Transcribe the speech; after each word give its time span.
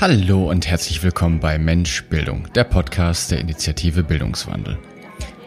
Hallo 0.00 0.48
und 0.48 0.66
herzlich 0.66 1.02
willkommen 1.02 1.40
bei 1.40 1.58
Mensch 1.58 2.04
Bildung, 2.04 2.50
der 2.54 2.64
Podcast 2.64 3.30
der 3.30 3.38
Initiative 3.38 4.02
Bildungswandel. 4.02 4.78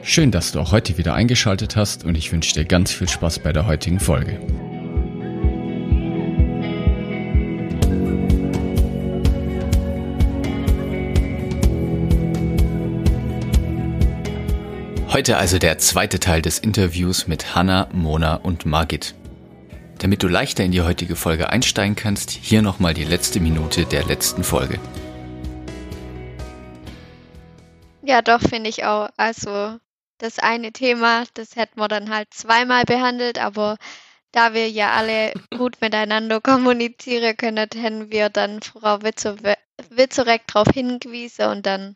Schön, 0.03 0.29
dass 0.29 0.51
du 0.51 0.59
auch 0.59 0.71
heute 0.71 0.99
wieder 0.99 1.15
eingeschaltet 1.15 1.75
hast 1.75 2.05
und 2.05 2.13
ich 2.13 2.31
wünsche 2.31 2.53
dir 2.53 2.63
ganz 2.63 2.91
viel 2.91 3.09
Spaß 3.09 3.39
bei 3.39 3.51
der 3.51 3.65
heutigen 3.65 3.99
Folge. 3.99 4.39
Heute 15.07 15.37
also 15.37 15.57
der 15.57 15.79
zweite 15.79 16.19
Teil 16.19 16.43
des 16.43 16.59
Interviews 16.59 17.27
mit 17.27 17.55
Hanna, 17.55 17.89
Mona 17.91 18.35
und 18.35 18.67
Margit. 18.67 19.15
Damit 20.03 20.21
du 20.21 20.27
leichter 20.27 20.65
in 20.65 20.73
die 20.73 20.81
heutige 20.81 21.15
Folge 21.15 21.49
einsteigen 21.49 21.95
kannst, 21.95 22.29
hier 22.29 22.61
nochmal 22.61 22.93
die 22.93 23.05
letzte 23.05 23.39
Minute 23.39 23.85
der 23.85 24.03
letzten 24.03 24.43
Folge. 24.43 24.77
Ja, 28.01 28.21
doch, 28.21 28.41
finde 28.41 28.69
ich 28.69 28.83
auch. 28.83 29.07
Also 29.15 29.79
das 30.17 30.39
eine 30.39 30.73
Thema, 30.73 31.23
das 31.35 31.55
hätten 31.55 31.79
wir 31.79 31.87
dann 31.87 32.13
halt 32.13 32.33
zweimal 32.33 32.83
behandelt, 32.83 33.39
aber 33.39 33.77
da 34.33 34.53
wir 34.53 34.69
ja 34.69 34.91
alle 34.91 35.31
gut 35.57 35.79
miteinander 35.79 36.41
kommunizieren 36.41 37.37
können, 37.37 37.69
hätten 37.73 38.11
wir 38.11 38.27
dann 38.27 38.61
Frau 38.61 39.01
Witzorek 39.03 40.47
darauf 40.47 40.67
hingewiesen 40.73 41.45
und 41.45 41.65
dann 41.65 41.95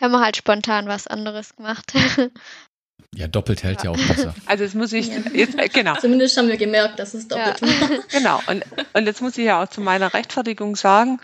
haben 0.00 0.10
wir 0.10 0.20
halt 0.20 0.36
spontan 0.36 0.88
was 0.88 1.06
anderes 1.06 1.54
gemacht. 1.54 1.92
Ja, 3.16 3.28
doppelt 3.28 3.62
hält 3.62 3.84
ja, 3.84 3.84
ja 3.84 3.90
auch 3.90 4.08
besser. 4.08 4.34
Also 4.46 4.64
jetzt 4.64 4.74
muss 4.74 4.92
ich, 4.92 5.08
jetzt, 5.08 5.58
äh, 5.58 5.68
genau. 5.68 5.94
Zumindest 5.96 6.36
haben 6.36 6.48
wir 6.48 6.56
gemerkt, 6.56 6.98
dass 6.98 7.14
es 7.14 7.28
doppelt 7.28 7.60
ja. 7.60 7.68
war. 7.68 7.88
Genau, 8.10 8.40
und, 8.48 8.64
und 8.92 9.06
jetzt 9.06 9.22
muss 9.22 9.38
ich 9.38 9.44
ja 9.44 9.62
auch 9.62 9.68
zu 9.68 9.80
meiner 9.80 10.12
Rechtfertigung 10.12 10.76
sagen, 10.76 11.20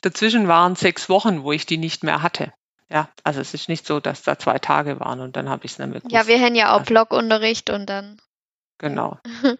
dazwischen 0.00 0.48
waren 0.48 0.74
sechs 0.74 1.08
Wochen, 1.08 1.42
wo 1.42 1.52
ich 1.52 1.66
die 1.66 1.78
nicht 1.78 2.02
mehr 2.02 2.22
hatte. 2.22 2.52
Ja, 2.90 3.08
also 3.24 3.40
es 3.40 3.54
ist 3.54 3.68
nicht 3.68 3.86
so, 3.86 4.00
dass 4.00 4.22
da 4.22 4.38
zwei 4.38 4.58
Tage 4.58 5.00
waren 5.00 5.20
und 5.20 5.36
dann 5.36 5.48
habe 5.48 5.64
ich 5.64 5.72
es 5.72 5.78
nicht 5.78 5.88
mehr 5.88 6.00
gewusst. 6.00 6.12
Ja, 6.12 6.26
wir 6.26 6.38
haben 6.38 6.54
ja 6.54 6.72
auch 6.74 6.80
also, 6.80 6.92
Blogunterricht 6.92 7.70
und 7.70 7.86
dann. 7.86 8.18
Genau. 8.78 9.18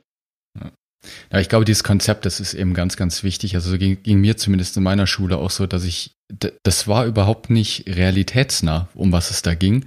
Ja, 1.33 1.41
ich 1.41 1.49
glaube, 1.49 1.65
dieses 1.65 1.83
Konzept, 1.83 2.27
das 2.27 2.39
ist 2.39 2.55
eben 2.55 2.75
ganz, 2.75 2.97
ganz 2.97 3.25
wichtig. 3.25 3.57
Also 3.57 3.77
ging, 3.77 4.03
ging 4.03 4.21
mir 4.21 4.37
zumindest 4.37 4.77
in 4.77 4.85
meiner 4.85 5.09
Schule 5.09 5.39
auch 5.39 5.51
so, 5.51 5.67
dass 5.67 5.83
ich, 5.83 6.15
das 6.63 6.87
war 6.87 7.07
überhaupt 7.07 7.51
nicht 7.51 7.87
realitätsnah, 7.89 8.89
um 8.95 9.11
was 9.11 9.31
es 9.31 9.43
da 9.43 9.55
ging. 9.55 9.87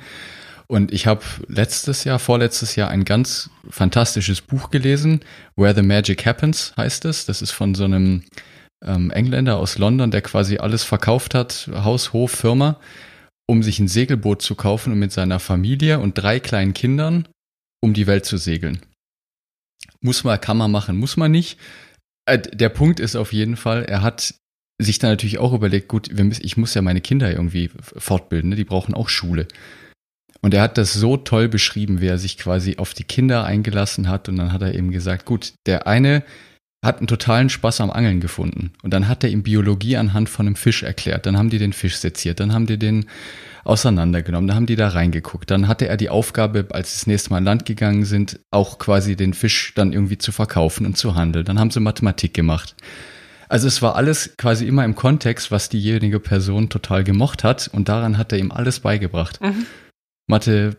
Und 0.68 0.92
ich 0.92 1.08
habe 1.08 1.24
letztes 1.48 2.04
Jahr, 2.04 2.20
vorletztes 2.20 2.76
Jahr 2.76 2.90
ein 2.90 3.06
ganz 3.06 3.50
fantastisches 3.70 4.42
Buch 4.42 4.72
gelesen, 4.72 5.22
Where 5.56 5.76
the 5.76 5.82
Magic 5.82 6.26
Happens 6.26 6.74
heißt 6.76 7.06
es. 7.06 7.26
Das 7.26 7.42
ist 7.42 7.52
von 7.52 7.76
so 7.76 7.84
einem 7.84 8.24
ähm, 8.84 9.12
Engländer 9.12 9.58
aus 9.58 9.78
London, 9.78 10.12
der 10.12 10.22
quasi 10.22 10.58
alles 10.58 10.84
verkauft 10.84 11.36
hat, 11.36 11.70
Haus, 11.74 12.14
Hof, 12.14 12.32
Firma, 12.32 12.80
um 13.48 13.62
sich 13.64 13.80
ein 13.80 13.88
Segelboot 13.88 14.42
zu 14.42 14.56
kaufen 14.56 14.92
und 14.92 15.00
mit 15.00 15.12
seiner 15.12 15.40
Familie 15.40 16.00
und 16.00 16.18
drei 16.18 16.40
kleinen 16.40 16.74
Kindern 16.74 17.28
um 17.82 17.94
die 17.94 18.08
Welt 18.08 18.26
zu 18.26 18.38
segeln. 18.38 18.80
Muss 20.02 20.24
man, 20.24 20.42
kann 20.42 20.58
man 20.58 20.72
machen, 20.72 20.98
muss 20.98 21.18
man 21.18 21.32
nicht. 21.32 21.60
Äh, 22.26 22.40
der 22.40 22.70
Punkt 22.70 23.00
ist 23.00 23.16
auf 23.16 23.34
jeden 23.34 23.58
Fall, 23.58 23.84
er 23.84 24.02
hat 24.02 24.34
sich 24.80 25.00
dann 25.00 25.12
natürlich 25.12 25.38
auch 25.38 25.54
überlegt, 25.54 25.88
gut, 25.88 26.10
ich 26.10 26.58
muss 26.58 26.74
ja 26.74 26.82
meine 26.82 27.02
Kinder 27.02 27.32
irgendwie 27.32 27.70
fortbilden, 27.80 28.50
ne? 28.50 28.56
die 28.56 28.66
brauchen 28.66 28.94
auch 28.94 29.08
Schule. 29.08 29.48
Und 30.46 30.54
er 30.54 30.62
hat 30.62 30.78
das 30.78 30.94
so 30.94 31.18
toll 31.18 31.50
beschrieben, 31.50 32.02
wie 32.02 32.06
er 32.06 32.20
sich 32.20 32.38
quasi 32.38 32.78
auf 32.78 32.94
die 32.94 33.04
Kinder 33.04 33.46
eingelassen 33.46 34.08
hat. 34.08 34.30
Und 34.30 34.36
dann 34.36 34.54
hat 34.54 34.62
er 34.62 34.76
eben 34.76 34.92
gesagt, 34.92 35.26
gut, 35.26 35.54
der 35.66 35.88
eine 35.88 36.22
hat 36.86 37.00
einen 37.00 37.08
totalen 37.08 37.50
Spaß 37.50 37.82
am 37.82 37.90
Angeln 37.90 38.20
gefunden. 38.20 38.72
Und 38.84 38.94
dann 38.94 39.08
hat 39.08 39.24
er 39.24 39.32
ihm 39.32 39.42
Biologie 39.42 39.98
anhand 39.98 40.30
von 40.30 40.46
einem 40.46 40.56
Fisch 40.56 40.84
erklärt. 40.84 41.26
Dann 41.26 41.36
haben 41.36 41.50
die 41.50 41.58
den 41.58 41.74
Fisch 41.74 41.96
seziert. 41.96 42.40
Dann 42.40 42.54
haben 42.54 42.68
die 42.68 42.78
den 42.78 43.08
auseinandergenommen. 43.64 44.48
Dann 44.48 44.56
haben 44.56 44.66
die 44.68 44.76
da 44.76 44.90
reingeguckt. 44.90 45.50
Dann 45.50 45.68
hatte 45.68 45.88
er 45.88 45.98
die 45.98 46.10
Aufgabe, 46.10 46.68
als 46.70 46.92
sie 46.92 47.00
das 47.00 47.08
nächste 47.08 47.32
Mal 47.32 47.38
an 47.38 47.46
Land 47.46 47.66
gegangen 47.66 48.06
sind, 48.06 48.40
auch 48.52 48.78
quasi 48.78 49.16
den 49.16 49.34
Fisch 49.34 49.74
dann 49.74 49.94
irgendwie 49.94 50.20
zu 50.20 50.32
verkaufen 50.32 50.86
und 50.86 50.96
zu 50.96 51.16
handeln. 51.16 51.46
Dann 51.46 51.58
haben 51.58 51.72
sie 51.72 51.80
Mathematik 51.80 52.36
gemacht. 52.36 52.76
Also 53.50 53.68
es 53.68 53.82
war 53.82 53.96
alles 53.96 54.36
quasi 54.38 54.68
immer 54.68 54.86
im 54.86 54.94
Kontext, 54.94 55.50
was 55.50 55.70
diejenige 55.70 56.20
Person 56.20 56.70
total 56.70 57.04
gemocht 57.04 57.44
hat. 57.44 57.68
Und 57.68 57.90
daran 57.90 58.20
hat 58.20 58.32
er 58.32 58.38
ihm 58.38 58.52
alles 58.52 58.82
beigebracht. 58.82 59.42
Mhm. 59.42 59.66
Mathe, 60.28 60.78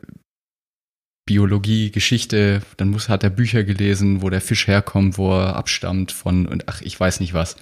Biologie, 1.27 1.91
Geschichte, 1.91 2.62
dann 2.77 2.91
muss, 2.91 3.09
hat 3.09 3.25
er 3.25 3.31
Bücher 3.31 3.65
gelesen, 3.65 4.23
wo 4.23 4.31
der 4.31 4.41
Fisch 4.41 4.69
herkommt, 4.69 5.19
wo 5.19 5.33
er 5.33 5.57
abstammt 5.57 6.12
von 6.12 6.47
und 6.47 6.69
ach, 6.69 6.81
ich 6.83 6.99
weiß 6.99 7.21
nicht 7.21 7.34
was. 7.34 7.56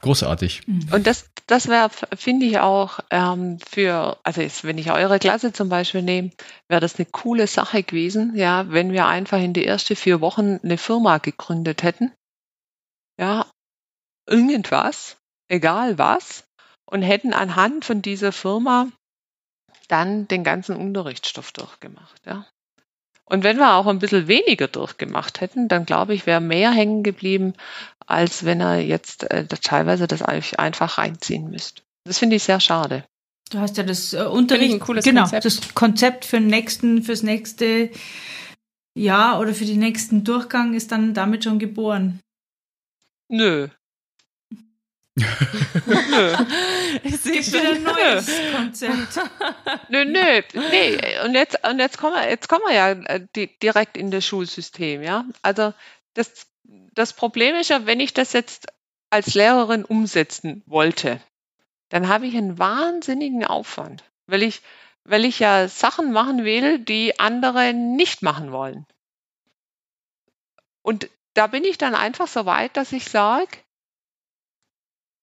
Großartig. 0.00 0.66
Mhm. 0.66 0.88
Und 0.92 1.06
das, 1.06 1.28
das 1.46 1.68
wäre, 1.68 1.90
finde 2.16 2.46
ich 2.46 2.58
auch 2.58 3.00
ähm, 3.10 3.58
für, 3.66 4.18
also 4.22 4.40
jetzt, 4.40 4.62
wenn 4.62 4.78
ich 4.78 4.92
eure 4.92 5.18
Klasse 5.18 5.52
zum 5.52 5.68
Beispiel 5.68 6.02
nehme, 6.02 6.30
wäre 6.68 6.80
das 6.80 6.96
eine 6.96 7.06
coole 7.06 7.46
Sache 7.46 7.82
gewesen, 7.82 8.36
ja, 8.36 8.70
wenn 8.70 8.92
wir 8.92 9.06
einfach 9.06 9.40
in 9.40 9.52
die 9.52 9.66
ersten 9.66 9.96
vier 9.96 10.20
Wochen 10.20 10.60
eine 10.62 10.78
Firma 10.78 11.18
gegründet 11.18 11.82
hätten. 11.82 12.12
Ja, 13.18 13.46
irgendwas, 14.28 15.16
egal 15.48 15.98
was, 15.98 16.44
und 16.84 17.02
hätten 17.02 17.32
anhand 17.32 17.84
von 17.84 18.02
dieser 18.02 18.32
Firma 18.32 18.88
dann 19.88 20.28
den 20.28 20.44
ganzen 20.44 20.76
Unterrichtsstoff 20.76 21.52
durchgemacht. 21.52 22.20
Ja. 22.24 22.46
Und 23.24 23.42
wenn 23.42 23.56
wir 23.56 23.74
auch 23.74 23.86
ein 23.86 23.98
bisschen 23.98 24.28
weniger 24.28 24.68
durchgemacht 24.68 25.40
hätten, 25.40 25.68
dann 25.68 25.84
glaube 25.84 26.14
ich, 26.14 26.26
wäre 26.26 26.40
mehr 26.40 26.70
hängen 26.70 27.02
geblieben, 27.02 27.54
als 28.06 28.44
wenn 28.44 28.60
er 28.60 28.78
jetzt 28.78 29.28
äh, 29.30 29.44
das, 29.44 29.60
teilweise 29.60 30.06
das 30.06 30.22
einfach 30.22 30.98
reinziehen 30.98 31.50
müsste. 31.50 31.82
Das 32.04 32.18
finde 32.18 32.36
ich 32.36 32.44
sehr 32.44 32.60
schade. 32.60 33.04
Du 33.50 33.58
hast 33.58 33.76
ja 33.76 33.82
das 33.82 34.12
äh, 34.12 34.22
Unterricht, 34.22 34.80
genau, 35.04 35.22
Konzept. 35.22 35.44
das 35.44 35.74
Konzept 35.74 36.24
für 36.24 36.38
den 36.38 36.46
nächsten, 36.46 37.02
fürs 37.02 37.22
nächste 37.22 37.90
Jahr 38.94 39.40
oder 39.40 39.54
für 39.54 39.64
den 39.64 39.80
nächsten 39.80 40.22
Durchgang 40.22 40.74
ist 40.74 40.92
dann 40.92 41.12
damit 41.14 41.44
schon 41.44 41.58
geboren. 41.58 42.20
Nö, 43.28 43.68
nö. 45.16 46.36
Es 47.02 47.22
gibt 47.22 47.52
wieder 47.52 47.72
ein 47.72 47.82
neues 47.82 48.30
Konzept. 48.54 49.20
nö, 49.88 50.04
nö, 50.04 50.42
nee. 50.70 51.20
Und 51.24 51.34
jetzt, 51.34 51.66
und 51.66 51.78
jetzt 51.78 51.98
kommen 51.98 52.14
wir, 52.14 52.28
jetzt 52.28 52.48
kommen 52.48 52.64
wir 52.66 52.74
ja 52.74 52.90
äh, 52.90 53.26
direkt 53.62 53.96
in 53.96 54.10
das 54.10 54.26
Schulsystem, 54.26 55.02
ja. 55.02 55.24
Also 55.42 55.72
das, 56.14 56.46
das 56.64 57.14
Problem 57.14 57.56
ist 57.56 57.70
ja, 57.70 57.86
wenn 57.86 58.00
ich 58.00 58.12
das 58.12 58.32
jetzt 58.32 58.66
als 59.10 59.34
Lehrerin 59.34 59.84
umsetzen 59.84 60.62
wollte, 60.66 61.20
dann 61.88 62.08
habe 62.08 62.26
ich 62.26 62.36
einen 62.36 62.58
wahnsinnigen 62.58 63.44
Aufwand, 63.44 64.04
weil 64.26 64.42
ich, 64.42 64.62
weil 65.04 65.24
ich 65.24 65.38
ja 65.38 65.68
Sachen 65.68 66.12
machen 66.12 66.44
will, 66.44 66.78
die 66.78 67.18
andere 67.18 67.72
nicht 67.72 68.22
machen 68.22 68.52
wollen. 68.52 68.86
Und 70.82 71.08
da 71.34 71.46
bin 71.46 71.64
ich 71.64 71.78
dann 71.78 71.94
einfach 71.94 72.28
so 72.28 72.46
weit, 72.46 72.76
dass 72.76 72.92
ich 72.92 73.04
sage, 73.04 73.48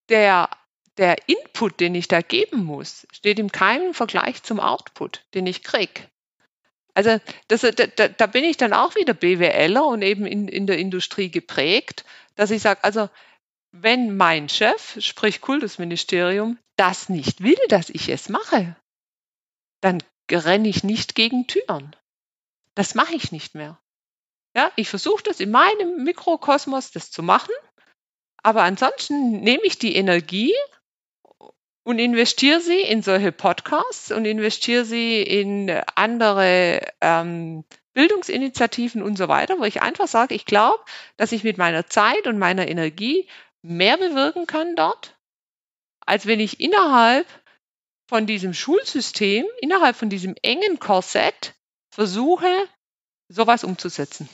der, 0.09 0.50
der 0.97 1.18
Input, 1.28 1.80
den 1.80 1.96
ich 1.96 2.08
da 2.08 2.22
geben 2.22 2.64
muss, 2.64 3.08
steht 3.12 3.40
im 3.40 3.52
keinem 3.52 3.94
Vergleich 3.94 4.44
zum 4.44 4.59
Output, 4.59 5.25
den 5.34 5.47
ich 5.47 5.64
kriege. 5.64 6.09
Also 6.94 7.19
das, 7.47 7.62
da, 7.62 8.08
da, 8.08 8.25
bin 8.28 8.44
ich 8.44 8.58
dann 8.58 8.74
auch 8.74 8.96
wieder 8.96 9.13
BWLer 9.13 9.86
und 9.86 10.03
eben 10.03 10.28
in, 10.28 10.47
in 10.47 10.68
der 10.68 10.78
Industrie 10.78 11.31
geprägt, 11.31 12.06
dass 12.36 12.52
ich 12.52 12.62
sage, 12.62 12.84
also 12.84 13.09
wenn 13.72 14.16
mein 14.16 14.47
Chef, 14.50 14.97
sprich 15.00 15.42
Kultusministerium, 15.42 16.59
das 16.75 17.09
nicht 17.09 17.42
will, 17.42 17.58
dass 17.69 17.90
ich 17.90 18.09
es 18.09 18.30
mache, 18.30 18.75
dann 19.81 20.03
renne 20.31 20.69
ich 20.69 20.84
nicht 20.84 21.16
gegen 21.16 21.47
Türen. 21.47 21.96
Das 22.75 22.94
mache 22.94 23.16
ich 23.16 23.31
nicht 23.31 23.56
mehr. 23.56 23.80
Ja, 24.56 24.72
ich 24.75 24.90
versuche 24.90 25.24
das 25.24 25.40
in 25.40 25.50
meinem 25.50 26.03
Mikrokosmos 26.03 26.92
das 26.92 27.09
zu 27.09 27.24
machen 27.24 27.53
aber 28.44 28.64
ansonsten 28.64 29.40
nehme 29.40 29.64
ich 29.64 29.80
die 29.80 29.95
Energie 29.95 30.54
und 31.84 32.00
investiere 32.00 32.60
sie 32.60 32.81
in 32.81 33.01
solche 33.01 33.31
Podcasts 33.31 34.12
und 34.12 34.25
investiere 34.25 34.86
sie 34.86 35.22
in 35.22 35.69
andere 35.95 36.81
ähm, 37.01 37.63
Bildungsinitiativen 37.94 39.01
und 39.01 39.18
so 39.18 39.28
weiter, 39.28 39.60
wo 39.60 39.63
ich 39.63 39.81
einfach 39.81 40.07
sage, 40.07 40.36
ich 40.36 40.45
glaube, 40.45 40.84
dass 41.18 41.31
ich 41.31 41.44
mit 41.44 41.57
meiner 41.57 41.88
Zeit 41.88 42.28
und 42.28 42.38
meiner 42.38 42.68
Energie 42.68 43.28
mehr 43.62 43.98
bewirken 43.98 44.48
kann 44.48 44.75
dort, 44.75 45.18
als 46.06 46.25
wenn 46.25 46.40
ich 46.40 46.60
innerhalb 46.60 47.28
von 48.10 48.25
diesem 48.25 48.54
Schulsystem, 48.54 49.45
innerhalb 49.62 49.95
von 49.95 50.10
diesem 50.10 50.36
engen 50.42 50.80
Korsett 50.80 51.56
versuche, 51.90 52.68
sowas 53.30 53.63
umzusetzen. 53.63 54.28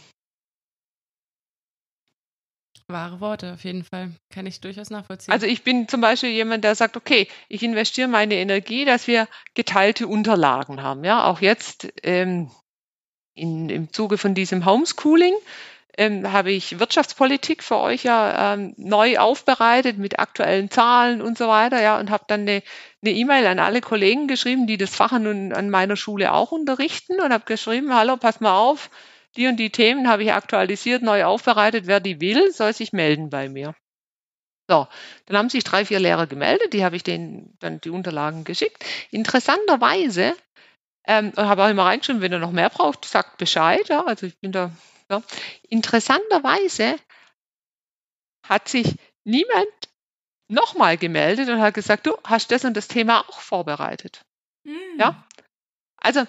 Wahre 2.90 3.22
Worte, 3.22 3.54
auf 3.54 3.64
jeden 3.64 3.84
Fall. 3.84 4.12
Kann 4.30 4.46
ich 4.46 4.62
durchaus 4.62 4.90
nachvollziehen. 4.90 5.32
Also 5.32 5.46
ich 5.46 5.64
bin 5.64 5.88
zum 5.88 6.02
Beispiel 6.02 6.30
jemand, 6.30 6.64
der 6.64 6.76
sagt, 6.76 6.98
okay, 6.98 7.28
ich 7.48 7.64
investiere 7.64 8.08
meine 8.08 8.36
Energie, 8.36 8.86
dass 8.86 9.08
wir 9.08 9.28
geteilte 9.54 10.08
Unterlagen 10.08 10.82
haben. 10.82 11.04
Ja, 11.04 11.26
auch 11.26 11.42
jetzt 11.42 11.88
ähm, 12.04 12.52
in, 13.36 13.70
im 13.70 13.94
Zuge 13.94 14.18
von 14.18 14.34
diesem 14.34 14.66
Homeschooling 14.66 15.34
ähm, 16.00 16.32
habe 16.32 16.52
ich 16.52 16.80
Wirtschaftspolitik 16.80 17.62
für 17.62 17.78
euch 17.78 18.04
ja 18.04 18.54
ähm, 18.54 18.74
neu 18.78 19.18
aufbereitet 19.18 19.98
mit 19.98 20.18
aktuellen 20.18 20.72
Zahlen 20.72 21.22
und 21.22 21.38
so 21.38 21.50
weiter, 21.50 21.82
ja, 21.82 22.00
und 22.00 22.10
habe 22.10 22.24
dann 22.28 22.42
eine 22.42 22.62
E-Mail 23.04 23.46
an 23.48 23.60
alle 23.60 23.82
Kollegen 23.82 24.28
geschrieben, 24.28 24.66
die 24.66 24.78
das 24.78 24.96
Fach 24.96 25.12
an, 25.12 25.52
an 25.52 25.70
meiner 25.70 25.98
Schule 25.98 26.34
auch 26.34 26.54
unterrichten 26.54 27.20
und 27.20 27.34
habe 27.34 27.44
geschrieben, 27.46 27.94
hallo, 27.94 28.16
pass 28.16 28.40
mal 28.40 28.58
auf, 28.58 28.90
die 29.36 29.48
und 29.48 29.58
die 29.58 29.70
Themen 29.70 30.08
habe 30.08 30.24
ich 30.24 30.34
aktualisiert, 30.34 31.02
neu 31.02 31.26
aufbereitet, 31.26 31.88
wer 31.88 32.00
die 32.00 32.20
will, 32.20 32.52
soll 32.52 32.74
sich 32.74 32.94
melden 32.94 33.30
bei 33.30 33.50
mir. 33.50 33.76
So, 34.70 34.88
dann 35.26 35.38
haben 35.38 35.50
sich 35.50 35.64
drei, 35.64 35.84
vier 35.86 36.00
Lehrer 36.00 36.28
gemeldet, 36.28 36.74
die 36.74 36.84
habe 36.84 36.96
ich 36.96 37.04
denen 37.04 37.56
dann 37.60 37.82
die 37.82 37.90
Unterlagen 37.90 38.44
geschickt. 38.44 38.86
Interessanterweise, 39.10 40.36
ähm, 41.08 41.34
habe 41.36 41.64
auch 41.64 41.70
immer 41.70 41.86
reingeschrieben, 41.86 42.22
wenn 42.22 42.32
ihr 42.32 42.40
noch 42.40 42.52
mehr 42.52 42.70
braucht, 42.70 43.06
sagt 43.06 43.38
Bescheid, 43.38 43.90
ja, 43.90 44.06
also 44.06 44.28
ich 44.28 44.38
bin 44.40 44.52
da, 44.52 44.72
ja. 45.10 45.24
Interessanterweise 45.68 46.98
hat 48.48 48.68
sich 48.68 48.96
niemand 49.24 49.90
nochmal 50.50 50.98
gemeldet 50.98 51.50
und 51.50 51.62
hat 51.62 51.74
gesagt, 51.74 52.06
du 52.06 52.16
hast 52.24 52.52
das 52.52 52.64
und 52.66 52.76
das 52.76 52.88
Thema 52.88 53.22
auch 53.28 53.40
vorbereitet. 53.40 54.22
Mhm. 54.64 55.00
Ja, 55.00 55.24
also 55.98 56.26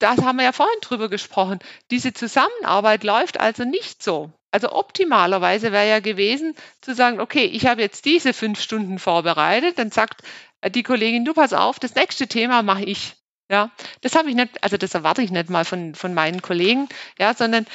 das 0.00 0.18
haben 0.22 0.36
wir 0.36 0.44
ja 0.44 0.52
vorhin 0.52 0.80
drüber 0.80 1.08
gesprochen. 1.08 1.60
Diese 1.90 2.12
Zusammenarbeit 2.12 3.04
läuft 3.04 3.38
also 3.38 3.64
nicht 3.64 4.02
so. 4.02 4.32
Also 4.50 4.72
optimalerweise 4.72 5.70
wäre 5.70 5.88
ja 5.88 6.00
gewesen 6.00 6.56
zu 6.80 6.94
sagen, 6.94 7.20
okay, 7.20 7.44
ich 7.44 7.66
habe 7.66 7.82
jetzt 7.82 8.04
diese 8.04 8.32
fünf 8.32 8.60
Stunden 8.60 8.98
vorbereitet, 8.98 9.78
dann 9.78 9.92
sagt 9.92 10.22
äh, 10.60 10.70
die 10.70 10.82
Kollegin, 10.82 11.24
du 11.24 11.34
pass 11.34 11.52
auf, 11.52 11.78
das 11.78 11.94
nächste 11.94 12.26
Thema 12.26 12.62
mache 12.62 12.84
ich. 12.84 13.14
Ja, 13.48 13.70
das 14.00 14.14
habe 14.14 14.28
ich 14.30 14.36
nicht, 14.36 14.62
also 14.62 14.76
das 14.76 14.94
erwarte 14.94 15.22
ich 15.22 15.32
nicht 15.32 15.50
mal 15.50 15.64
von, 15.64 15.96
von 15.96 16.14
meinen 16.14 16.40
Kollegen, 16.40 16.88
ja, 17.18 17.34
sondern 17.34 17.66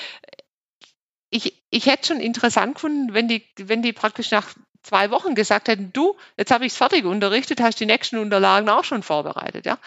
ich, 1.29 1.61
ich 1.69 1.85
hätte 1.85 2.07
schon 2.07 2.21
interessant 2.21 2.75
gefunden, 2.75 3.13
wenn 3.13 3.27
die, 3.27 3.43
wenn 3.57 3.81
die 3.81 3.91
praktisch 3.91 4.31
nach 4.31 4.47
zwei 4.83 5.11
Wochen 5.11 5.35
gesagt 5.35 5.67
hätten, 5.67 5.91
du, 5.91 6.15
jetzt 6.37 6.51
habe 6.51 6.65
ich 6.65 6.71
es 6.71 6.77
fertig 6.77 7.03
unterrichtet, 7.03 7.59
hast 7.59 7.79
die 7.79 7.85
nächsten 7.85 8.17
Unterlagen 8.17 8.69
auch 8.69 8.85
schon 8.85 9.03
vorbereitet. 9.03 9.65
Ja? 9.65 9.77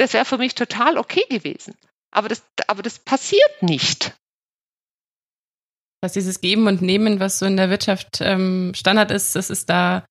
Das 0.00 0.14
wäre 0.14 0.24
für 0.24 0.38
mich 0.38 0.54
total 0.54 0.96
okay 0.96 1.26
gewesen. 1.28 1.74
Aber 2.10 2.30
das, 2.30 2.42
aber 2.68 2.82
das 2.82 2.98
passiert 2.98 3.62
nicht. 3.62 4.18
Was 6.00 6.14
dieses 6.14 6.40
Geben 6.40 6.66
und 6.68 6.80
Nehmen, 6.80 7.20
was 7.20 7.38
so 7.38 7.44
in 7.44 7.58
der 7.58 7.68
Wirtschaft 7.68 8.22
ähm, 8.22 8.72
Standard 8.74 9.10
ist, 9.10 9.36
das 9.36 9.50
ist 9.50 9.68
da 9.68 10.06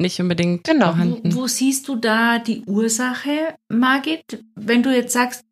nicht 0.00 0.18
unbedingt 0.22 0.64
genau. 0.64 0.86
vorhanden. 0.86 1.34
Wo, 1.34 1.42
wo 1.42 1.46
siehst 1.48 1.86
du 1.86 1.96
da 1.96 2.38
die 2.38 2.62
Ursache, 2.64 3.54
Margit? 3.68 4.42
Wenn 4.54 4.82
du 4.82 4.90
jetzt 4.90 5.12
sagst, 5.12 5.44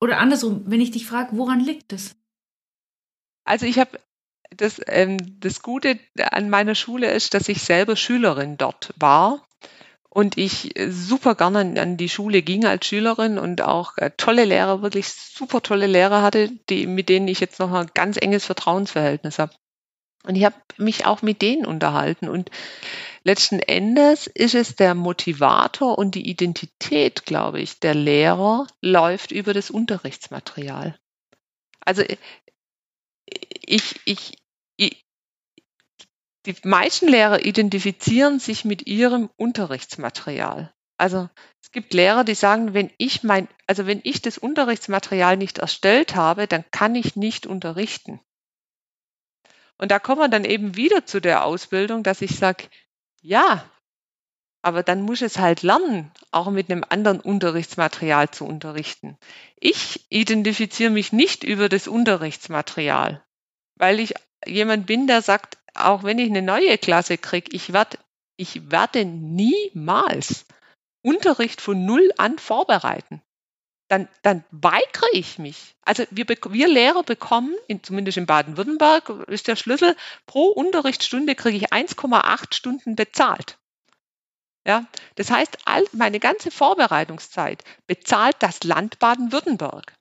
oder 0.00 0.18
andersrum, 0.18 0.62
wenn 0.66 0.80
ich 0.80 0.92
dich 0.92 1.04
frage, 1.04 1.36
woran 1.36 1.58
liegt 1.58 1.92
es? 1.92 2.14
Also 3.44 3.66
ich 3.66 3.80
habe 3.80 3.98
das, 4.50 4.80
ähm, 4.86 5.18
das 5.40 5.62
Gute 5.62 5.98
an 6.16 6.48
meiner 6.48 6.76
Schule 6.76 7.10
ist, 7.10 7.34
dass 7.34 7.48
ich 7.48 7.60
selber 7.60 7.96
Schülerin 7.96 8.56
dort 8.56 8.94
war 8.98 9.48
und 10.18 10.36
ich 10.36 10.76
äh, 10.76 10.90
super 10.90 11.36
gerne 11.36 11.80
an 11.80 11.96
die 11.96 12.08
Schule 12.08 12.42
ging 12.42 12.64
als 12.64 12.86
Schülerin 12.86 13.38
und 13.38 13.62
auch 13.62 13.96
äh, 13.98 14.10
tolle 14.16 14.44
Lehrer, 14.44 14.82
wirklich 14.82 15.06
super 15.06 15.62
tolle 15.62 15.86
Lehrer 15.86 16.22
hatte, 16.22 16.50
die, 16.68 16.88
mit 16.88 17.08
denen 17.08 17.28
ich 17.28 17.38
jetzt 17.38 17.60
noch 17.60 17.72
ein 17.72 17.88
ganz 17.94 18.16
enges 18.16 18.44
Vertrauensverhältnis 18.44 19.38
habe. 19.38 19.52
Und 20.24 20.34
ich 20.34 20.44
habe 20.44 20.56
mich 20.76 21.06
auch 21.06 21.22
mit 21.22 21.40
denen 21.40 21.64
unterhalten. 21.64 22.28
Und 22.28 22.50
letzten 23.22 23.60
Endes 23.60 24.26
ist 24.26 24.56
es 24.56 24.74
der 24.74 24.96
Motivator 24.96 25.96
und 25.96 26.16
die 26.16 26.28
Identität, 26.28 27.24
glaube 27.24 27.60
ich, 27.60 27.78
der 27.78 27.94
Lehrer 27.94 28.66
läuft 28.80 29.30
über 29.30 29.54
das 29.54 29.70
Unterrichtsmaterial. 29.70 30.98
Also 31.78 32.02
äh, 32.02 32.16
ich, 33.64 34.00
ich, 34.04 34.36
ich, 34.76 35.06
die 36.54 36.66
meisten 36.66 37.08
Lehrer 37.08 37.44
identifizieren 37.44 38.40
sich 38.40 38.64
mit 38.64 38.86
ihrem 38.86 39.28
Unterrichtsmaterial. 39.36 40.72
Also 40.96 41.28
es 41.62 41.70
gibt 41.70 41.92
Lehrer, 41.92 42.24
die 42.24 42.34
sagen, 42.34 42.74
wenn 42.74 42.90
ich 42.96 43.22
mein, 43.22 43.48
also 43.66 43.86
wenn 43.86 44.00
ich 44.02 44.22
das 44.22 44.38
Unterrichtsmaterial 44.38 45.36
nicht 45.36 45.58
erstellt 45.58 46.16
habe, 46.16 46.46
dann 46.46 46.64
kann 46.70 46.94
ich 46.94 47.16
nicht 47.16 47.46
unterrichten. 47.46 48.20
Und 49.76 49.90
da 49.90 49.98
kommen 49.98 50.20
wir 50.20 50.28
dann 50.28 50.44
eben 50.44 50.74
wieder 50.74 51.06
zu 51.06 51.20
der 51.20 51.44
Ausbildung, 51.44 52.02
dass 52.02 52.22
ich 52.22 52.36
sage, 52.36 52.64
ja, 53.20 53.64
aber 54.62 54.82
dann 54.82 55.02
muss 55.02 55.22
es 55.22 55.38
halt 55.38 55.62
lernen, 55.62 56.10
auch 56.32 56.50
mit 56.50 56.70
einem 56.70 56.84
anderen 56.88 57.20
Unterrichtsmaterial 57.20 58.30
zu 58.30 58.44
unterrichten. 58.44 59.16
Ich 59.56 60.06
identifiziere 60.10 60.90
mich 60.90 61.12
nicht 61.12 61.44
über 61.44 61.68
das 61.68 61.86
Unterrichtsmaterial, 61.86 63.24
weil 63.76 64.00
ich 64.00 64.14
jemand 64.46 64.86
bin, 64.86 65.06
der 65.06 65.22
sagt, 65.22 65.57
auch 65.86 66.02
wenn 66.02 66.18
ich 66.18 66.28
eine 66.28 66.42
neue 66.42 66.78
Klasse 66.78 67.18
kriege, 67.18 67.50
ich 67.52 67.72
werde 67.72 67.98
ich 68.38 68.70
werde 68.70 69.04
niemals 69.04 70.46
Unterricht 71.02 71.60
von 71.60 71.84
null 71.84 72.12
an 72.18 72.38
vorbereiten. 72.38 73.20
Dann, 73.88 74.08
dann 74.22 74.44
weigere 74.50 75.08
ich 75.12 75.38
mich. 75.38 75.74
Also 75.82 76.04
wir, 76.10 76.26
wir 76.28 76.68
Lehrer 76.68 77.02
bekommen, 77.02 77.54
in, 77.66 77.82
zumindest 77.82 78.18
in 78.18 78.26
Baden-Württemberg 78.26 79.08
ist 79.28 79.48
der 79.48 79.56
Schlüssel, 79.56 79.96
pro 80.26 80.48
Unterrichtsstunde 80.48 81.34
kriege 81.34 81.56
ich 81.56 81.72
1,8 81.72 82.54
Stunden 82.54 82.96
bezahlt. 82.96 83.58
Ja, 84.66 84.86
das 85.14 85.30
heißt, 85.30 85.58
all, 85.64 85.84
meine 85.92 86.20
ganze 86.20 86.50
Vorbereitungszeit 86.50 87.64
bezahlt 87.86 88.36
das 88.40 88.62
Land 88.64 88.98
Baden-Württemberg. 88.98 89.97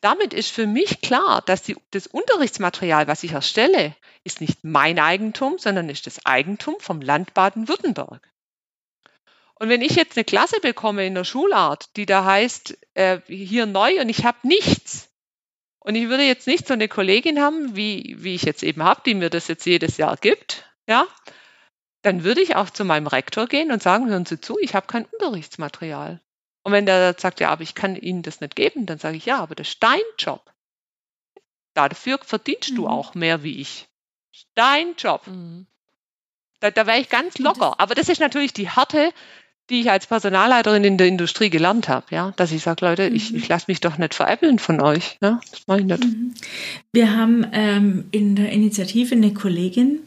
Damit 0.00 0.34
ist 0.34 0.50
für 0.50 0.66
mich 0.66 1.00
klar, 1.00 1.42
dass 1.46 1.62
die, 1.62 1.76
das 1.90 2.06
Unterrichtsmaterial, 2.06 3.06
was 3.06 3.22
ich 3.22 3.32
erstelle, 3.32 3.96
ist 4.24 4.40
nicht 4.40 4.62
mein 4.62 4.98
Eigentum, 4.98 5.58
sondern 5.58 5.88
ist 5.88 6.06
das 6.06 6.24
Eigentum 6.26 6.76
vom 6.78 7.00
Land 7.00 7.34
Baden-Württemberg. 7.34 8.30
Und 9.54 9.70
wenn 9.70 9.80
ich 9.80 9.96
jetzt 9.96 10.16
eine 10.16 10.24
Klasse 10.24 10.60
bekomme 10.60 11.06
in 11.06 11.14
der 11.14 11.24
Schulart, 11.24 11.96
die 11.96 12.04
da 12.04 12.24
heißt, 12.24 12.76
äh, 12.94 13.20
hier 13.26 13.64
neu 13.64 14.00
und 14.00 14.10
ich 14.10 14.24
habe 14.24 14.46
nichts, 14.46 15.08
und 15.78 15.94
ich 15.94 16.08
würde 16.08 16.24
jetzt 16.24 16.46
nicht 16.46 16.66
so 16.66 16.74
eine 16.74 16.88
Kollegin 16.88 17.40
haben, 17.40 17.76
wie, 17.76 18.16
wie 18.18 18.34
ich 18.34 18.42
jetzt 18.42 18.64
eben 18.64 18.82
habe, 18.82 19.02
die 19.06 19.14
mir 19.14 19.30
das 19.30 19.48
jetzt 19.48 19.64
jedes 19.64 19.96
Jahr 19.96 20.16
gibt, 20.16 20.68
ja, 20.88 21.06
dann 22.02 22.22
würde 22.22 22.42
ich 22.42 22.56
auch 22.56 22.70
zu 22.70 22.84
meinem 22.84 23.06
Rektor 23.06 23.46
gehen 23.46 23.72
und 23.72 23.82
sagen, 23.82 24.08
hören 24.08 24.26
Sie 24.26 24.40
zu, 24.40 24.58
ich 24.60 24.74
habe 24.74 24.86
kein 24.86 25.06
Unterrichtsmaterial. 25.06 26.20
Und 26.66 26.72
wenn 26.72 26.84
der 26.84 27.14
sagt, 27.16 27.38
ja, 27.38 27.50
aber 27.50 27.62
ich 27.62 27.76
kann 27.76 27.94
Ihnen 27.94 28.22
das 28.22 28.40
nicht 28.40 28.56
geben, 28.56 28.86
dann 28.86 28.98
sage 28.98 29.16
ich, 29.16 29.24
ja, 29.24 29.38
aber 29.38 29.54
das 29.54 29.68
ist 29.68 29.82
dein 29.84 30.00
Job. 30.18 30.52
Dafür 31.74 32.18
verdienst 32.20 32.72
mhm. 32.72 32.74
du 32.74 32.88
auch 32.88 33.14
mehr 33.14 33.44
wie 33.44 33.60
ich. 33.60 33.86
Dein 34.56 34.96
Job. 34.98 35.28
Mhm. 35.28 35.68
Da, 36.58 36.72
da 36.72 36.88
wäre 36.88 36.98
ich 36.98 37.08
ganz 37.08 37.38
locker. 37.38 37.78
Aber 37.78 37.94
das 37.94 38.08
ist 38.08 38.18
natürlich 38.18 38.52
die 38.52 38.68
Härte, 38.68 39.12
die 39.70 39.82
ich 39.82 39.92
als 39.92 40.08
Personalleiterin 40.08 40.82
in 40.82 40.98
der 40.98 41.06
Industrie 41.06 41.50
gelernt 41.50 41.88
habe, 41.88 42.06
ja, 42.10 42.32
dass 42.34 42.50
ich 42.50 42.64
sage, 42.64 42.84
Leute, 42.84 43.10
mhm. 43.10 43.14
ich, 43.14 43.32
ich 43.32 43.46
lasse 43.46 43.66
mich 43.68 43.80
doch 43.80 43.96
nicht 43.96 44.14
veräppeln 44.14 44.58
von 44.58 44.80
euch. 44.80 45.18
Ja, 45.22 45.40
das 45.52 45.68
mache 45.68 45.78
ich 45.78 45.86
nicht. 45.86 46.04
Mhm. 46.04 46.34
Wir 46.90 47.16
haben 47.16 47.46
ähm, 47.52 48.08
in 48.10 48.34
der 48.34 48.50
Initiative 48.50 49.14
eine 49.14 49.32
Kollegin, 49.32 50.00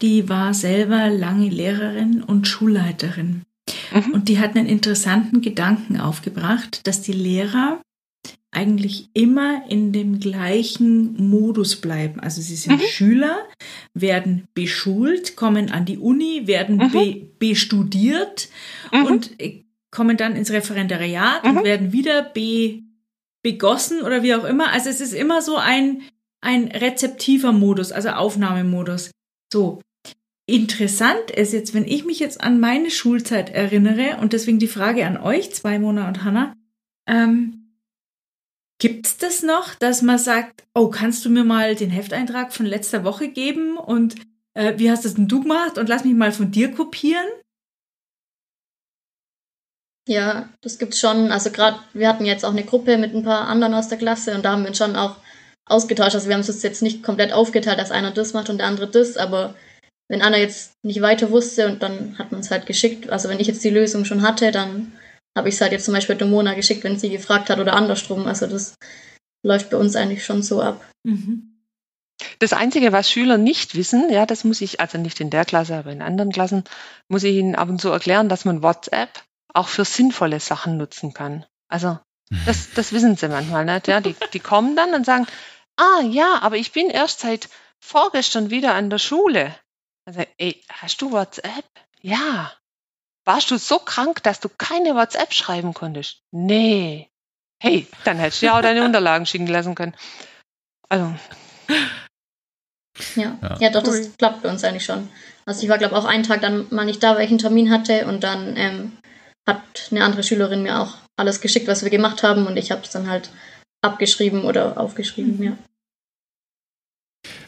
die 0.00 0.28
war 0.28 0.54
selber 0.54 1.10
lange 1.10 1.48
Lehrerin 1.48 2.22
und 2.22 2.46
Schulleiterin. 2.46 3.42
Mhm. 3.92 4.12
Und 4.12 4.28
die 4.28 4.38
hat 4.38 4.56
einen 4.56 4.66
interessanten 4.66 5.40
Gedanken 5.40 6.00
aufgebracht, 6.00 6.80
dass 6.86 7.02
die 7.02 7.12
Lehrer 7.12 7.80
eigentlich 8.54 9.08
immer 9.14 9.64
in 9.68 9.92
dem 9.92 10.20
gleichen 10.20 11.28
Modus 11.28 11.76
bleiben. 11.76 12.20
Also 12.20 12.40
sie 12.40 12.56
sind 12.56 12.80
mhm. 12.80 12.86
Schüler, 12.86 13.38
werden 13.94 14.46
beschult, 14.54 15.36
kommen 15.36 15.70
an 15.70 15.84
die 15.84 15.98
Uni, 15.98 16.46
werden 16.46 16.76
mhm. 16.76 16.90
be 16.90 17.26
bestudiert 17.38 18.48
mhm. 18.92 19.04
und 19.06 19.40
äh, 19.40 19.64
kommen 19.90 20.16
dann 20.16 20.36
ins 20.36 20.50
Referendariat 20.50 21.44
und 21.44 21.56
mhm. 21.56 21.64
werden 21.64 21.92
wieder 21.92 22.22
be 22.22 22.82
begossen 23.42 24.00
oder 24.00 24.22
wie 24.22 24.34
auch 24.34 24.44
immer. 24.44 24.72
Also 24.72 24.88
es 24.88 25.00
ist 25.00 25.12
immer 25.12 25.42
so 25.42 25.56
ein, 25.56 26.02
ein 26.40 26.68
rezeptiver 26.68 27.52
Modus, 27.52 27.92
also 27.92 28.10
Aufnahmemodus. 28.10 29.10
So. 29.52 29.80
Interessant 30.46 31.30
ist 31.30 31.54
jetzt, 31.54 31.72
wenn 31.72 31.86
ich 31.86 32.04
mich 32.04 32.18
jetzt 32.18 32.40
an 32.42 32.60
meine 32.60 32.90
Schulzeit 32.90 33.50
erinnere 33.50 34.18
und 34.20 34.34
deswegen 34.34 34.58
die 34.58 34.68
Frage 34.68 35.06
an 35.06 35.16
euch, 35.16 35.54
zwei 35.54 35.78
Mona 35.78 36.06
und 36.06 36.22
Hanna, 36.22 36.54
ähm, 37.06 37.78
gibt's 38.78 39.16
das 39.16 39.42
noch, 39.42 39.74
dass 39.74 40.02
man 40.02 40.18
sagt, 40.18 40.64
oh, 40.74 40.88
kannst 40.88 41.24
du 41.24 41.30
mir 41.30 41.44
mal 41.44 41.74
den 41.74 41.88
Hefteintrag 41.88 42.52
von 42.52 42.66
letzter 42.66 43.04
Woche 43.04 43.28
geben 43.28 43.78
und 43.78 44.16
äh, 44.52 44.74
wie 44.76 44.90
hast 44.90 45.06
das 45.06 45.14
denn 45.14 45.28
du 45.28 45.40
gemacht 45.40 45.78
und 45.78 45.88
lass 45.88 46.04
mich 46.04 46.14
mal 46.14 46.32
von 46.32 46.50
dir 46.50 46.70
kopieren? 46.72 47.26
Ja, 50.06 50.50
das 50.60 50.78
gibt's 50.78 51.00
schon. 51.00 51.32
Also 51.32 51.50
gerade, 51.50 51.78
wir 51.94 52.08
hatten 52.08 52.26
jetzt 52.26 52.44
auch 52.44 52.50
eine 52.50 52.64
Gruppe 52.64 52.98
mit 52.98 53.14
ein 53.14 53.24
paar 53.24 53.48
anderen 53.48 53.72
aus 53.72 53.88
der 53.88 53.96
Klasse 53.96 54.34
und 54.34 54.44
da 54.44 54.52
haben 54.52 54.62
wir 54.62 54.68
uns 54.68 54.76
schon 54.76 54.96
auch 54.96 55.16
ausgetauscht. 55.64 56.14
Also 56.14 56.28
wir 56.28 56.34
haben 56.34 56.42
es 56.42 56.62
jetzt 56.62 56.82
nicht 56.82 57.02
komplett 57.02 57.32
aufgeteilt, 57.32 57.78
dass 57.78 57.90
einer 57.90 58.10
das 58.10 58.34
macht 58.34 58.50
und 58.50 58.58
der 58.58 58.66
andere 58.66 58.90
das, 58.90 59.16
aber 59.16 59.54
wenn 60.08 60.22
einer 60.22 60.38
jetzt 60.38 60.72
nicht 60.82 61.00
weiter 61.00 61.30
wusste 61.30 61.66
und 61.66 61.82
dann 61.82 62.18
hat 62.18 62.32
man 62.32 62.40
es 62.40 62.50
halt 62.50 62.66
geschickt. 62.66 63.10
Also 63.10 63.28
wenn 63.28 63.40
ich 63.40 63.46
jetzt 63.46 63.64
die 63.64 63.70
Lösung 63.70 64.04
schon 64.04 64.22
hatte, 64.22 64.50
dann 64.52 64.92
habe 65.36 65.48
ich 65.48 65.56
es 65.56 65.60
halt 65.60 65.72
jetzt 65.72 65.86
zum 65.86 65.94
Beispiel 65.94 66.16
der 66.16 66.26
Mona 66.26 66.54
geschickt, 66.54 66.84
wenn 66.84 66.98
sie 66.98 67.10
gefragt 67.10 67.50
hat 67.50 67.58
oder 67.58 67.74
andersrum. 67.74 68.26
Also 68.26 68.46
das 68.46 68.74
läuft 69.44 69.70
bei 69.70 69.76
uns 69.76 69.96
eigentlich 69.96 70.24
schon 70.24 70.42
so 70.42 70.62
ab. 70.62 70.84
Mhm. 71.04 71.50
Das 72.38 72.52
Einzige, 72.52 72.92
was 72.92 73.10
Schüler 73.10 73.38
nicht 73.38 73.74
wissen, 73.74 74.10
ja, 74.10 74.26
das 74.26 74.44
muss 74.44 74.60
ich, 74.60 74.80
also 74.80 74.98
nicht 74.98 75.20
in 75.20 75.30
der 75.30 75.44
Klasse, 75.44 75.76
aber 75.76 75.90
in 75.90 76.02
anderen 76.02 76.30
Klassen, 76.32 76.64
muss 77.08 77.24
ich 77.24 77.34
ihnen 77.34 77.54
ab 77.54 77.68
und 77.68 77.80
zu 77.80 77.88
erklären, 77.88 78.28
dass 78.28 78.44
man 78.44 78.62
WhatsApp 78.62 79.24
auch 79.52 79.68
für 79.68 79.84
sinnvolle 79.84 80.40
Sachen 80.40 80.76
nutzen 80.76 81.12
kann. 81.12 81.44
Also 81.68 81.98
das, 82.46 82.70
das 82.74 82.92
wissen 82.92 83.16
sie 83.16 83.28
manchmal 83.28 83.64
nicht. 83.64 83.88
Ja, 83.88 84.00
die, 84.00 84.14
die 84.32 84.40
kommen 84.40 84.76
dann 84.76 84.94
und 84.94 85.06
sagen, 85.06 85.26
ah 85.76 86.02
ja, 86.02 86.38
aber 86.42 86.56
ich 86.56 86.72
bin 86.72 86.88
erst 86.90 87.20
seit 87.20 87.48
vorgestern 87.80 88.50
wieder 88.50 88.74
an 88.74 88.90
der 88.90 88.98
Schule. 88.98 89.54
Also, 90.06 90.22
ey, 90.38 90.62
hast 90.70 91.00
du 91.00 91.12
WhatsApp? 91.12 91.64
Ja. 92.00 92.52
Warst 93.24 93.50
du 93.50 93.56
so 93.56 93.78
krank, 93.78 94.22
dass 94.22 94.40
du 94.40 94.48
keine 94.50 94.94
WhatsApp 94.94 95.32
schreiben 95.32 95.72
konntest? 95.72 96.20
Nee. 96.30 97.08
Hey, 97.62 97.86
dann 98.04 98.18
hättest 98.18 98.42
du 98.42 98.46
ja 98.46 98.58
auch 98.58 98.62
deine 98.62 98.84
Unterlagen 98.84 99.24
schicken 99.24 99.46
lassen 99.46 99.74
können. 99.74 99.96
Also. 100.90 101.14
Ja, 103.16 103.38
ja, 103.40 103.56
ja 103.60 103.70
doch, 103.70 103.82
das 103.82 104.16
klappt 104.18 104.42
bei 104.42 104.50
uns 104.50 104.62
eigentlich 104.62 104.84
schon. 104.84 105.08
Also 105.46 105.62
ich 105.62 105.68
war, 105.68 105.78
glaube 105.78 105.94
ich, 105.94 106.00
auch 106.00 106.04
einen 106.04 106.22
Tag 106.22 106.42
dann 106.42 106.66
mal 106.70 106.84
nicht 106.84 107.02
da, 107.02 107.16
weil 107.16 107.24
ich 107.24 107.30
einen 107.30 107.38
Termin 107.38 107.70
hatte 107.70 108.06
und 108.06 108.22
dann 108.22 108.56
ähm, 108.56 108.98
hat 109.48 109.62
eine 109.90 110.04
andere 110.04 110.22
Schülerin 110.22 110.62
mir 110.62 110.80
auch 110.80 110.94
alles 111.16 111.40
geschickt, 111.40 111.66
was 111.66 111.82
wir 111.82 111.90
gemacht 111.90 112.22
haben 112.22 112.46
und 112.46 112.56
ich 112.56 112.70
habe 112.70 112.82
es 112.82 112.90
dann 112.90 113.08
halt 113.08 113.30
abgeschrieben 113.82 114.44
oder 114.44 114.78
aufgeschrieben, 114.78 115.42
ja. 115.42 115.56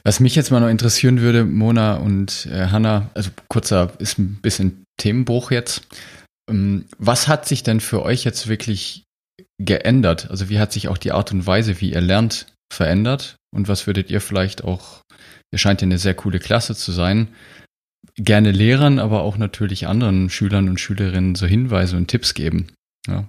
Was 0.04 0.20
mich 0.20 0.34
jetzt 0.34 0.50
mal 0.50 0.60
noch 0.60 0.68
interessieren 0.68 1.20
würde, 1.20 1.44
Mona 1.44 1.96
und 1.96 2.46
äh, 2.46 2.68
Hanna, 2.68 3.10
also 3.14 3.30
kurzer 3.48 3.92
ist 3.98 4.18
ein 4.18 4.36
bisschen 4.40 4.84
Themenbruch 4.98 5.50
jetzt. 5.50 5.86
Ähm, 6.48 6.86
was 6.98 7.28
hat 7.28 7.46
sich 7.46 7.62
denn 7.62 7.80
für 7.80 8.02
euch 8.02 8.24
jetzt 8.24 8.48
wirklich 8.48 9.04
geändert? 9.58 10.30
Also 10.30 10.48
wie 10.48 10.58
hat 10.58 10.72
sich 10.72 10.88
auch 10.88 10.98
die 10.98 11.12
Art 11.12 11.32
und 11.32 11.46
Weise, 11.46 11.80
wie 11.80 11.92
ihr 11.92 12.00
lernt, 12.00 12.46
verändert? 12.72 13.36
Und 13.54 13.68
was 13.68 13.86
würdet 13.86 14.10
ihr 14.10 14.20
vielleicht 14.20 14.64
auch, 14.64 15.00
ihr 15.52 15.58
scheint 15.58 15.80
ja 15.80 15.86
eine 15.86 15.98
sehr 15.98 16.14
coole 16.14 16.38
Klasse 16.38 16.74
zu 16.74 16.92
sein, 16.92 17.28
gerne 18.16 18.52
Lehrern, 18.52 18.98
aber 18.98 19.22
auch 19.22 19.36
natürlich 19.36 19.86
anderen 19.86 20.30
Schülern 20.30 20.68
und 20.68 20.80
Schülerinnen 20.80 21.34
so 21.34 21.46
Hinweise 21.46 21.96
und 21.96 22.08
Tipps 22.08 22.34
geben? 22.34 22.68
Ja. 23.08 23.28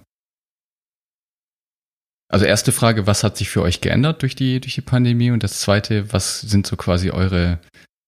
Also 2.28 2.44
erste 2.44 2.72
Frage, 2.72 3.06
was 3.06 3.24
hat 3.24 3.38
sich 3.38 3.48
für 3.48 3.62
euch 3.62 3.80
geändert 3.80 4.22
durch 4.22 4.34
die, 4.34 4.60
durch 4.60 4.74
die 4.74 4.82
Pandemie? 4.82 5.30
Und 5.30 5.42
das 5.42 5.60
zweite, 5.60 6.12
was 6.12 6.40
sind 6.42 6.66
so 6.66 6.76
quasi 6.76 7.10
eure 7.10 7.58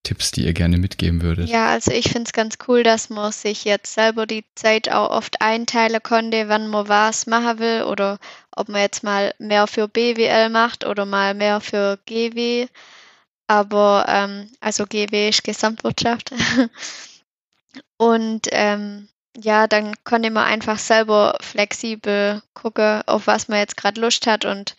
Tipps, 0.03 0.31
die 0.31 0.45
ihr 0.45 0.53
gerne 0.53 0.77
mitgeben 0.77 1.23
würdet? 1.23 1.49
Ja, 1.49 1.69
also 1.69 1.91
ich 1.91 2.09
finde 2.09 2.25
es 2.25 2.33
ganz 2.33 2.57
cool, 2.69 2.83
dass 2.83 3.09
man 3.09 3.33
sich 3.33 3.65
jetzt 3.65 3.95
selber 3.95 4.27
die 4.27 4.45
Zeit 4.55 4.91
auch 4.91 5.11
oft 5.11 5.41
einteilen 5.41 6.03
konnte, 6.03 6.49
wann 6.49 6.69
man 6.69 6.89
was 6.89 7.27
machen 7.27 7.59
will 7.59 7.85
oder 7.85 8.19
ob 8.55 8.69
man 8.69 8.83
jetzt 8.83 9.03
mal 9.03 9.35
mehr 9.39 9.67
für 9.67 9.89
BWL 9.89 10.51
macht 10.51 10.85
oder 10.85 11.07
mal 11.07 11.35
mehr 11.35 11.61
für 11.61 11.99
GW. 12.07 12.67
Aber 13.47 14.05
ähm, 14.09 14.51
also 14.61 14.85
GW 14.87 15.31
ist 15.31 15.45
Gesamtwirtschaft. 15.45 16.33
Und 17.97 18.49
ähm, 18.53 19.09
ja, 19.37 19.67
dann 19.67 19.95
konnte 20.05 20.31
man 20.31 20.45
einfach 20.45 20.79
selber 20.79 21.39
flexibel 21.41 22.43
gucken, 22.55 23.03
auf 23.07 23.27
was 23.27 23.49
man 23.49 23.59
jetzt 23.59 23.77
gerade 23.77 24.01
Lust 24.01 24.27
hat 24.27 24.45
und 24.45 24.77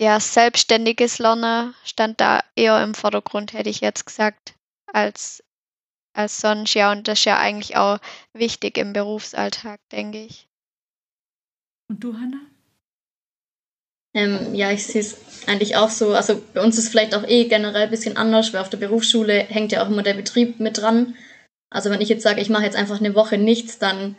ja, 0.00 0.18
selbstständiges 0.18 1.18
Lernen 1.18 1.74
stand 1.84 2.22
da 2.22 2.40
eher 2.56 2.82
im 2.82 2.94
Vordergrund, 2.94 3.52
hätte 3.52 3.68
ich 3.68 3.80
jetzt 3.80 4.06
gesagt, 4.06 4.54
als, 4.86 5.44
als 6.14 6.38
sonst. 6.38 6.72
Ja, 6.72 6.90
und 6.90 7.06
das 7.06 7.18
ist 7.18 7.24
ja 7.26 7.38
eigentlich 7.38 7.76
auch 7.76 7.98
wichtig 8.32 8.78
im 8.78 8.94
Berufsalltag, 8.94 9.78
denke 9.92 10.24
ich. 10.24 10.48
Und 11.90 12.02
du, 12.02 12.14
Hanna? 12.14 12.38
Ähm, 14.14 14.54
ja, 14.54 14.70
ich 14.70 14.86
sehe 14.86 15.02
es 15.02 15.18
eigentlich 15.46 15.76
auch 15.76 15.90
so. 15.90 16.14
Also 16.14 16.42
bei 16.54 16.62
uns 16.62 16.78
ist 16.78 16.84
es 16.84 16.90
vielleicht 16.90 17.14
auch 17.14 17.26
eh 17.26 17.44
generell 17.44 17.82
ein 17.82 17.90
bisschen 17.90 18.16
anders, 18.16 18.52
weil 18.52 18.60
auf 18.60 18.70
der 18.70 18.78
Berufsschule 18.78 19.34
hängt 19.34 19.70
ja 19.72 19.82
auch 19.84 19.88
immer 19.88 20.02
der 20.02 20.14
Betrieb 20.14 20.60
mit 20.60 20.78
dran. 20.78 21.14
Also 21.70 21.90
wenn 21.90 22.00
ich 22.00 22.08
jetzt 22.08 22.22
sage, 22.22 22.40
ich 22.40 22.50
mache 22.50 22.64
jetzt 22.64 22.76
einfach 22.76 22.98
eine 22.98 23.14
Woche 23.14 23.38
nichts, 23.38 23.78
dann 23.78 24.16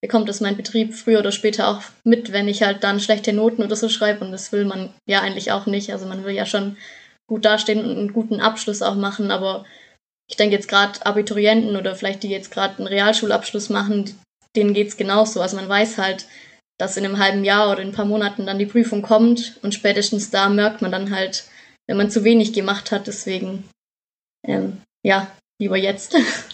bekommt 0.00 0.28
es 0.28 0.40
mein 0.40 0.56
Betrieb 0.56 0.94
früher 0.94 1.20
oder 1.20 1.32
später 1.32 1.68
auch 1.68 1.82
mit, 2.02 2.32
wenn 2.32 2.48
ich 2.48 2.62
halt 2.62 2.82
dann 2.82 3.00
schlechte 3.00 3.32
Noten 3.32 3.62
oder 3.62 3.76
so 3.76 3.88
schreibe. 3.88 4.24
Und 4.24 4.32
das 4.32 4.52
will 4.52 4.64
man 4.64 4.92
ja 5.06 5.20
eigentlich 5.20 5.52
auch 5.52 5.66
nicht. 5.66 5.92
Also 5.92 6.06
man 6.06 6.24
will 6.24 6.34
ja 6.34 6.46
schon 6.46 6.76
gut 7.26 7.44
dastehen 7.44 7.84
und 7.84 7.96
einen 7.96 8.12
guten 8.12 8.40
Abschluss 8.40 8.82
auch 8.82 8.96
machen. 8.96 9.30
Aber 9.30 9.64
ich 10.28 10.36
denke 10.36 10.56
jetzt 10.56 10.68
gerade 10.68 11.04
Abiturienten 11.04 11.76
oder 11.76 11.94
vielleicht 11.94 12.22
die 12.22 12.28
jetzt 12.30 12.50
gerade 12.50 12.78
einen 12.78 12.86
Realschulabschluss 12.86 13.68
machen, 13.68 14.14
denen 14.56 14.74
geht 14.74 14.88
es 14.88 14.96
genauso. 14.96 15.40
Also 15.40 15.56
man 15.56 15.68
weiß 15.68 15.98
halt, 15.98 16.26
dass 16.78 16.96
in 16.96 17.04
einem 17.04 17.18
halben 17.18 17.44
Jahr 17.44 17.70
oder 17.70 17.82
in 17.82 17.88
ein 17.88 17.94
paar 17.94 18.04
Monaten 18.04 18.46
dann 18.46 18.58
die 18.58 18.66
Prüfung 18.66 19.02
kommt 19.02 19.58
und 19.62 19.74
spätestens 19.74 20.30
da 20.30 20.48
merkt 20.48 20.82
man 20.82 20.90
dann 20.90 21.14
halt, 21.14 21.44
wenn 21.86 21.96
man 21.96 22.10
zu 22.10 22.24
wenig 22.24 22.52
gemacht 22.52 22.90
hat. 22.90 23.06
Deswegen, 23.06 23.68
ähm, 24.46 24.82
ja, 25.04 25.30
lieber 25.60 25.76
jetzt. 25.76 26.16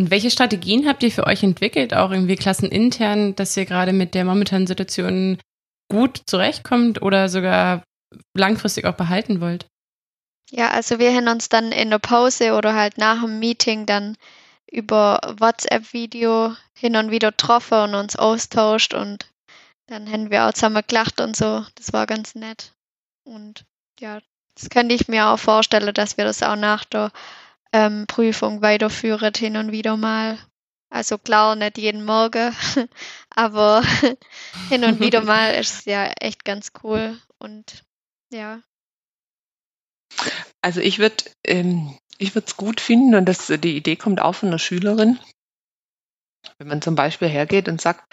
Und 0.00 0.10
welche 0.10 0.30
Strategien 0.30 0.88
habt 0.88 1.02
ihr 1.02 1.10
für 1.10 1.26
euch 1.26 1.42
entwickelt, 1.42 1.92
auch 1.92 2.10
irgendwie 2.10 2.36
klassenintern, 2.36 3.36
dass 3.36 3.54
ihr 3.58 3.66
gerade 3.66 3.92
mit 3.92 4.14
der 4.14 4.24
momentanen 4.24 4.66
Situation 4.66 5.36
gut 5.90 6.22
zurechtkommt 6.24 7.02
oder 7.02 7.28
sogar 7.28 7.82
langfristig 8.34 8.86
auch 8.86 8.94
behalten 8.94 9.42
wollt? 9.42 9.66
Ja, 10.50 10.70
also 10.70 10.98
wir 10.98 11.14
haben 11.14 11.28
uns 11.28 11.50
dann 11.50 11.70
in 11.70 11.90
der 11.90 11.98
Pause 11.98 12.54
oder 12.54 12.74
halt 12.74 12.96
nach 12.96 13.20
dem 13.20 13.40
Meeting 13.40 13.84
dann 13.84 14.16
über 14.72 15.20
WhatsApp-Video 15.38 16.54
hin 16.72 16.96
und 16.96 17.10
wieder 17.10 17.30
getroffen 17.30 17.90
und 17.90 17.94
uns 17.94 18.16
austauscht 18.16 18.94
und 18.94 19.28
dann 19.86 20.10
haben 20.10 20.30
wir 20.30 20.46
auch 20.46 20.54
zusammen 20.54 20.82
gelacht 20.88 21.20
und 21.20 21.36
so. 21.36 21.66
Das 21.74 21.92
war 21.92 22.06
ganz 22.06 22.34
nett. 22.34 22.72
Und 23.24 23.66
ja, 23.98 24.20
das 24.54 24.70
könnte 24.70 24.94
ich 24.94 25.08
mir 25.08 25.26
auch 25.26 25.38
vorstellen, 25.38 25.92
dass 25.92 26.16
wir 26.16 26.24
das 26.24 26.42
auch 26.42 26.56
nach 26.56 26.86
der 26.86 27.12
ähm, 27.72 28.06
Prüfung 28.06 28.62
weiterführen, 28.62 29.32
hin 29.36 29.56
und 29.56 29.72
wieder 29.72 29.96
mal. 29.96 30.38
Also 30.90 31.18
klar, 31.18 31.54
nicht 31.54 31.78
jeden 31.78 32.04
Morgen, 32.04 32.54
aber 33.30 33.82
hin 34.68 34.84
und 34.84 34.98
wieder 35.00 35.22
mal 35.22 35.54
ist 35.60 35.80
es 35.80 35.84
ja 35.84 36.06
echt 36.20 36.44
ganz 36.44 36.72
cool 36.82 37.16
und 37.38 37.84
ja. 38.32 38.60
Also 40.60 40.80
ich 40.80 40.98
würde 40.98 41.24
ähm, 41.44 41.96
ich 42.18 42.34
würde 42.34 42.46
es 42.48 42.56
gut 42.56 42.80
finden 42.80 43.14
und 43.14 43.24
das, 43.26 43.46
die 43.46 43.76
Idee 43.76 43.96
kommt 43.96 44.20
auch 44.20 44.34
von 44.34 44.48
einer 44.48 44.58
Schülerin, 44.58 45.18
wenn 46.58 46.68
man 46.68 46.82
zum 46.82 46.96
Beispiel 46.96 47.28
hergeht 47.28 47.68
und 47.68 47.80
sagt, 47.80 48.12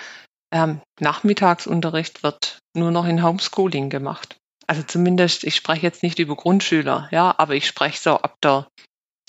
ähm, 0.54 0.82
Nachmittagsunterricht 1.00 2.24
wird 2.24 2.60
nur 2.74 2.92
noch 2.92 3.06
in 3.06 3.24
Homeschooling 3.24 3.90
gemacht. 3.90 4.38
Also 4.66 4.84
zumindest, 4.84 5.44
ich 5.44 5.56
spreche 5.56 5.84
jetzt 5.84 6.04
nicht 6.04 6.20
über 6.20 6.36
Grundschüler, 6.36 7.10
ja, 7.12 7.34
aber 7.38 7.56
ich 7.56 7.68
spreche 7.68 8.00
so 8.00 8.18
ab 8.18 8.38
der 8.42 8.68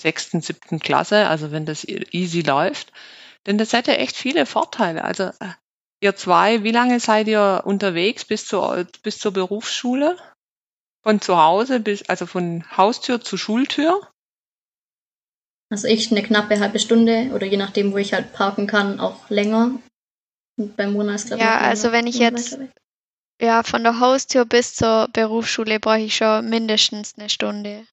sechsten, 0.01 0.41
siebten 0.41 0.79
Klasse, 0.79 1.27
also 1.27 1.51
wenn 1.51 1.65
das 1.65 1.85
easy 1.85 2.41
läuft. 2.41 2.91
Denn 3.45 3.57
das 3.57 3.73
hätte 3.73 3.97
echt 3.97 4.15
viele 4.15 4.45
Vorteile. 4.45 5.03
Also 5.03 5.23
äh, 5.23 5.53
ihr 6.01 6.15
zwei, 6.15 6.63
wie 6.63 6.71
lange 6.71 6.99
seid 6.99 7.27
ihr 7.27 7.61
unterwegs 7.65 8.25
bis 8.25 8.45
zur, 8.45 8.87
bis 9.03 9.19
zur 9.19 9.33
Berufsschule? 9.33 10.17
Von 11.01 11.21
zu 11.21 11.37
Hause 11.37 11.79
bis, 11.79 12.07
also 12.09 12.25
von 12.25 12.65
Haustür 12.75 13.21
zu 13.21 13.37
Schultür? 13.37 14.01
Also 15.71 15.87
ich 15.87 16.11
eine 16.11 16.23
knappe 16.23 16.59
halbe 16.59 16.79
Stunde 16.79 17.31
oder 17.33 17.45
je 17.45 17.57
nachdem, 17.57 17.93
wo 17.93 17.97
ich 17.97 18.13
halt 18.13 18.33
parken 18.33 18.67
kann, 18.67 18.99
auch 18.99 19.29
länger. 19.29 19.79
Und 20.57 20.75
beim 20.75 20.93
Monat 20.93 21.15
ist 21.15 21.27
glaube 21.27 21.43
Ja, 21.43 21.59
also 21.59 21.91
wenn 21.91 22.07
ich 22.07 22.17
jetzt 22.17 22.57
ja 23.39 23.63
von 23.63 23.83
der 23.83 23.99
Haustür 23.99 24.45
bis 24.45 24.75
zur 24.75 25.07
Berufsschule 25.13 25.79
brauche 25.79 25.99
ich 25.99 26.17
schon 26.17 26.49
mindestens 26.49 27.17
eine 27.17 27.29
Stunde. 27.29 27.85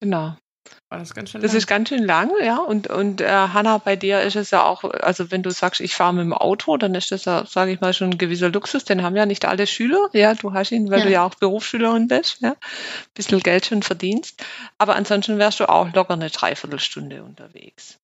Genau. 0.00 0.36
War 0.88 0.98
das 0.98 1.14
ganz 1.14 1.30
schön 1.30 1.40
Das 1.40 1.52
lang. 1.52 1.58
ist 1.58 1.66
ganz 1.66 1.88
schön 1.88 2.04
lang, 2.04 2.30
ja. 2.42 2.58
Und, 2.58 2.88
und 2.88 3.20
äh, 3.20 3.26
Hanna, 3.26 3.78
bei 3.78 3.96
dir 3.96 4.22
ist 4.22 4.36
es 4.36 4.50
ja 4.50 4.64
auch, 4.64 4.84
also 4.84 5.30
wenn 5.30 5.42
du 5.42 5.50
sagst, 5.50 5.80
ich 5.80 5.94
fahre 5.94 6.14
mit 6.14 6.24
dem 6.24 6.32
Auto, 6.32 6.76
dann 6.76 6.94
ist 6.94 7.10
das 7.10 7.24
ja, 7.24 7.44
sage 7.46 7.72
ich 7.72 7.80
mal, 7.80 7.92
schon 7.92 8.10
ein 8.10 8.18
gewisser 8.18 8.50
Luxus. 8.50 8.84
Den 8.84 9.02
haben 9.02 9.16
ja 9.16 9.26
nicht 9.26 9.44
alle 9.44 9.66
Schüler. 9.66 10.08
Ja, 10.12 10.34
du 10.34 10.52
hast 10.52 10.72
ihn, 10.72 10.90
weil 10.90 11.00
ja. 11.00 11.04
du 11.04 11.10
ja 11.10 11.24
auch 11.24 11.34
Berufsschülerin 11.34 12.08
bist, 12.08 12.40
ja. 12.40 12.50
Ein 12.50 12.56
bisschen 13.14 13.40
Geld 13.40 13.66
schon 13.66 13.82
verdienst. 13.82 14.42
Aber 14.78 14.96
ansonsten 14.96 15.38
wärst 15.38 15.60
du 15.60 15.68
auch 15.68 15.92
locker 15.92 16.14
eine 16.14 16.30
Dreiviertelstunde 16.30 17.22
unterwegs. 17.22 17.98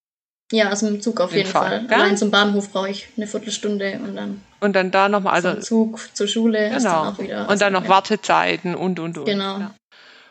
Ja, 0.53 0.69
also 0.69 0.87
mit 0.87 0.97
dem 0.97 1.01
Zug 1.01 1.21
auf 1.21 1.35
jeden 1.35 1.49
Fall. 1.49 1.87
Fall. 1.89 1.99
Allein 1.99 2.17
zum 2.19 2.31
Bahnhof 2.31 2.71
brauche 2.71 2.91
ich 2.91 3.09
eine 3.17 3.27
Viertelstunde 3.27 3.99
und 4.05 4.15
dann. 4.15 4.43
Und 4.61 4.75
dann 4.75 4.91
da 4.91 5.09
nochmal, 5.09 5.33
also. 5.33 5.53
Zum 5.55 5.63
Zug 5.63 6.01
zur 6.13 6.29
Schule 6.29 6.65
genau. 6.65 6.77
ist 6.77 6.85
dann 6.85 7.15
auch 7.15 7.19
wieder. 7.19 7.41
Und 7.43 7.51
also, 7.51 7.65
dann 7.65 7.73
noch 7.73 7.85
ja. 7.85 7.89
Wartezeiten 7.89 8.75
und, 8.75 9.01
und, 9.01 9.17
und. 9.17 9.25
Genau. 9.25 9.59
Ja. 9.59 9.75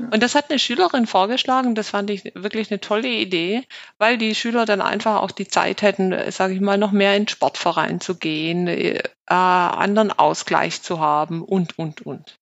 Und 0.10 0.24
das 0.24 0.36
hat 0.36 0.50
eine 0.50 0.60
Schülerin 0.60 1.06
vorgeschlagen, 1.08 1.76
das 1.76 1.90
fand 1.90 2.10
ich 2.10 2.32
wirklich 2.36 2.72
eine 2.72 2.80
tolle 2.80 3.08
Idee, 3.08 3.64
weil 3.98 4.18
die 4.18 4.36
Schüler 4.36 4.66
dann 4.66 4.82
einfach 4.82 5.22
auch 5.22 5.32
die 5.32 5.48
Zeit 5.48 5.82
hätten, 5.82 6.32
sage 6.32 6.54
ich 6.54 6.62
mal, 6.62 6.78
noch 6.78 6.92
mehr 6.92 7.16
in 7.16 7.28
Sportverein 7.28 8.02
zu 8.02 8.16
gehen, 8.16 8.68
äh, 8.68 9.04
anderen 9.26 10.12
Ausgleich 10.12 10.82
zu 10.82 11.00
haben 11.00 11.44
und, 11.44 11.78
und, 11.78 12.02
und. 12.02 12.36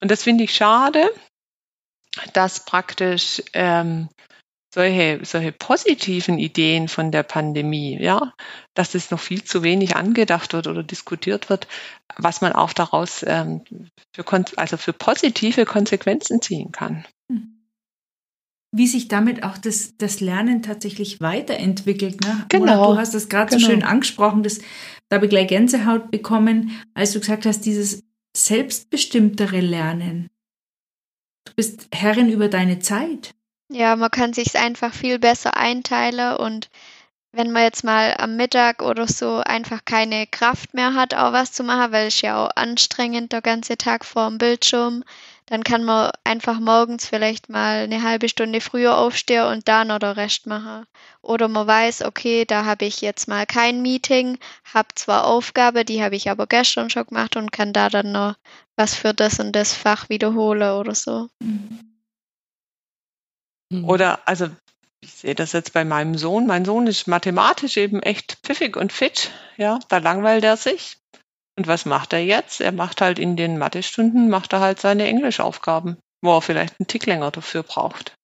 Und 0.00 0.10
das 0.10 0.22
finde 0.22 0.44
ich 0.44 0.54
schade, 0.54 1.08
dass 2.32 2.64
praktisch 2.64 3.42
ähm, 3.52 4.08
solche, 4.74 5.20
solche 5.22 5.52
positiven 5.52 6.38
Ideen 6.38 6.88
von 6.88 7.10
der 7.10 7.22
Pandemie, 7.22 7.98
ja, 8.00 8.32
dass 8.74 8.94
es 8.94 9.10
noch 9.10 9.20
viel 9.20 9.44
zu 9.44 9.62
wenig 9.62 9.96
angedacht 9.96 10.52
wird 10.54 10.66
oder 10.66 10.82
diskutiert 10.82 11.50
wird, 11.50 11.68
was 12.16 12.40
man 12.40 12.52
auch 12.52 12.72
daraus 12.72 13.24
ähm, 13.26 13.62
für, 14.14 14.24
also 14.56 14.76
für 14.76 14.92
positive 14.92 15.66
Konsequenzen 15.66 16.40
ziehen 16.40 16.72
kann. 16.72 17.04
Hm. 17.30 17.58
Wie 18.74 18.86
sich 18.86 19.08
damit 19.08 19.42
auch 19.42 19.58
das, 19.58 19.98
das 19.98 20.20
Lernen 20.20 20.62
tatsächlich 20.62 21.20
weiterentwickelt. 21.20 22.22
Ne? 22.22 22.46
Genau. 22.48 22.76
Mona, 22.76 22.94
du 22.94 22.98
hast 22.98 23.14
das 23.14 23.28
gerade 23.28 23.50
genau. 23.50 23.60
so 23.60 23.70
schön 23.70 23.82
angesprochen, 23.82 24.42
das, 24.42 24.60
da 25.10 25.16
habe 25.16 25.26
ich 25.26 25.30
gleich 25.30 25.48
Gänsehaut 25.48 26.10
bekommen, 26.10 26.70
als 26.94 27.12
du 27.12 27.20
gesagt 27.20 27.44
hast, 27.44 27.66
dieses 27.66 28.02
selbstbestimmtere 28.34 29.60
Lernen. 29.60 30.30
Du 31.44 31.52
bist 31.54 31.88
Herrin 31.92 32.30
über 32.30 32.48
deine 32.48 32.78
Zeit. 32.78 33.34
Ja, 33.72 33.96
man 33.96 34.10
kann 34.10 34.32
sich's 34.34 34.54
einfach 34.54 34.94
viel 34.94 35.18
besser 35.18 35.56
einteilen 35.56 36.36
und 36.36 36.70
wenn 37.32 37.52
man 37.52 37.64
jetzt 37.64 37.84
mal 37.84 38.14
am 38.18 38.36
Mittag 38.36 38.82
oder 38.82 39.08
so 39.08 39.38
einfach 39.38 39.84
keine 39.84 40.26
Kraft 40.26 40.74
mehr 40.74 40.94
hat, 40.94 41.14
auch 41.14 41.32
was 41.32 41.52
zu 41.52 41.64
machen, 41.64 41.92
weil 41.92 42.08
es 42.08 42.20
ja 42.22 42.44
auch 42.44 42.50
anstrengend 42.56 43.32
der 43.32 43.42
ganze 43.42 43.76
Tag 43.78 44.04
vor 44.04 44.28
dem 44.28 44.38
Bildschirm, 44.38 45.04
dann 45.46 45.64
kann 45.64 45.84
man 45.84 46.12
einfach 46.24 46.60
morgens 46.60 47.06
vielleicht 47.06 47.48
mal 47.48 47.84
eine 47.84 48.02
halbe 48.02 48.28
Stunde 48.28 48.60
früher 48.60 48.98
aufstehen 48.98 49.46
und 49.46 49.68
da 49.68 49.84
noch 49.84 49.98
den 50.00 50.10
Rest 50.12 50.46
machen. 50.46 50.86
Oder 51.22 51.48
man 51.48 51.66
weiß, 51.66 52.02
okay, 52.04 52.44
da 52.44 52.64
habe 52.66 52.84
ich 52.86 53.00
jetzt 53.00 53.28
mal 53.28 53.46
kein 53.46 53.82
Meeting, 53.82 54.38
habe 54.74 54.88
zwar 54.94 55.26
Aufgabe, 55.26 55.84
die 55.84 56.02
habe 56.02 56.16
ich 56.16 56.30
aber 56.30 56.46
gestern 56.46 56.90
schon 56.90 57.06
gemacht 57.06 57.36
und 57.36 57.52
kann 57.52 57.72
da 57.72 57.88
dann 57.88 58.12
noch 58.12 58.34
was 58.76 58.94
für 58.94 59.14
das 59.14 59.40
und 59.40 59.52
das 59.52 59.74
Fach 59.74 60.08
wiederholen 60.08 60.72
oder 60.78 60.94
so. 60.94 61.28
Mhm. 61.40 61.91
Mhm. 63.72 63.88
Oder, 63.88 64.26
also 64.28 64.48
ich 65.00 65.12
sehe 65.14 65.34
das 65.34 65.52
jetzt 65.52 65.72
bei 65.72 65.84
meinem 65.84 66.16
Sohn. 66.16 66.46
Mein 66.46 66.64
Sohn 66.64 66.86
ist 66.86 67.08
mathematisch 67.08 67.76
eben 67.76 68.02
echt 68.02 68.38
pfiffig 68.42 68.76
und 68.76 68.92
fit. 68.92 69.32
Ja, 69.56 69.80
da 69.88 69.98
langweilt 69.98 70.44
er 70.44 70.56
sich. 70.56 70.98
Und 71.58 71.66
was 71.66 71.84
macht 71.84 72.12
er 72.12 72.24
jetzt? 72.24 72.60
Er 72.60 72.72
macht 72.72 73.00
halt 73.00 73.18
in 73.18 73.36
den 73.36 73.58
Mathestunden, 73.58 74.28
macht 74.28 74.52
er 74.52 74.60
halt 74.60 74.80
seine 74.80 75.06
Englischaufgaben, 75.06 75.98
wo 76.22 76.36
er 76.36 76.42
vielleicht 76.42 76.78
einen 76.78 76.86
Tick 76.86 77.06
länger 77.06 77.30
dafür 77.30 77.62
braucht. 77.62 78.14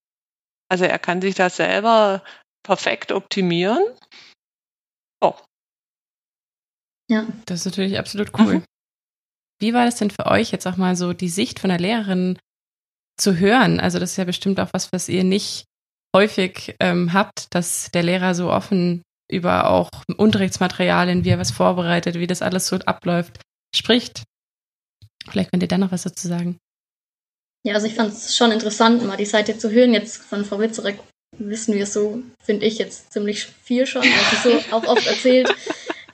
Also 0.70 0.84
er 0.84 0.98
kann 0.98 1.20
sich 1.20 1.34
da 1.34 1.50
selber 1.50 2.22
perfekt 2.62 3.12
optimieren. 3.12 3.82
Oh. 5.20 5.34
Ja. 7.10 7.26
Das 7.46 7.60
ist 7.60 7.64
natürlich 7.66 7.98
absolut 7.98 8.38
cool. 8.38 8.56
Mhm. 8.56 8.64
Wie 9.60 9.74
war 9.74 9.84
das 9.84 9.96
denn 9.96 10.10
für 10.10 10.26
euch 10.26 10.52
jetzt 10.52 10.66
auch 10.66 10.76
mal 10.76 10.94
so 10.94 11.12
die 11.12 11.28
Sicht 11.28 11.58
von 11.58 11.70
der 11.70 11.80
Lehrerin 11.80 12.38
zu 13.18 13.38
hören. 13.38 13.80
Also 13.80 13.98
das 13.98 14.12
ist 14.12 14.16
ja 14.16 14.24
bestimmt 14.24 14.60
auch 14.60 14.68
was, 14.72 14.92
was 14.92 15.08
ihr 15.08 15.24
nicht 15.24 15.64
häufig 16.16 16.74
ähm, 16.80 17.12
habt, 17.12 17.54
dass 17.54 17.90
der 17.92 18.02
Lehrer 18.02 18.34
so 18.34 18.50
offen 18.50 19.02
über 19.30 19.68
auch 19.70 19.90
Unterrichtsmaterialien, 20.16 21.24
wie 21.24 21.30
er 21.30 21.38
was 21.38 21.50
vorbereitet, 21.50 22.14
wie 22.14 22.26
das 22.26 22.42
alles 22.42 22.66
so 22.66 22.76
abläuft, 22.76 23.40
spricht. 23.74 24.22
Vielleicht 25.28 25.50
könnt 25.50 25.62
ihr 25.62 25.68
da 25.68 25.78
noch 25.78 25.92
was 25.92 26.04
dazu 26.04 26.28
sagen. 26.28 26.58
Ja, 27.64 27.74
also 27.74 27.86
ich 27.86 27.94
fand 27.94 28.12
es 28.12 28.36
schon 28.36 28.52
interessant, 28.52 29.04
mal 29.04 29.16
die 29.16 29.26
Seite 29.26 29.58
zu 29.58 29.70
hören. 29.70 29.92
Jetzt 29.92 30.22
von 30.22 30.44
Frau 30.44 30.58
Witzerek 30.60 30.98
wissen 31.36 31.74
wir 31.74 31.86
so, 31.86 32.22
finde 32.42 32.66
ich 32.66 32.78
jetzt 32.78 33.12
ziemlich 33.12 33.44
viel 33.44 33.86
schon, 33.86 34.02
weil 34.02 34.10
sie 34.10 34.48
so 34.48 34.70
auch 34.74 34.84
oft 34.84 35.06
erzählt, 35.06 35.54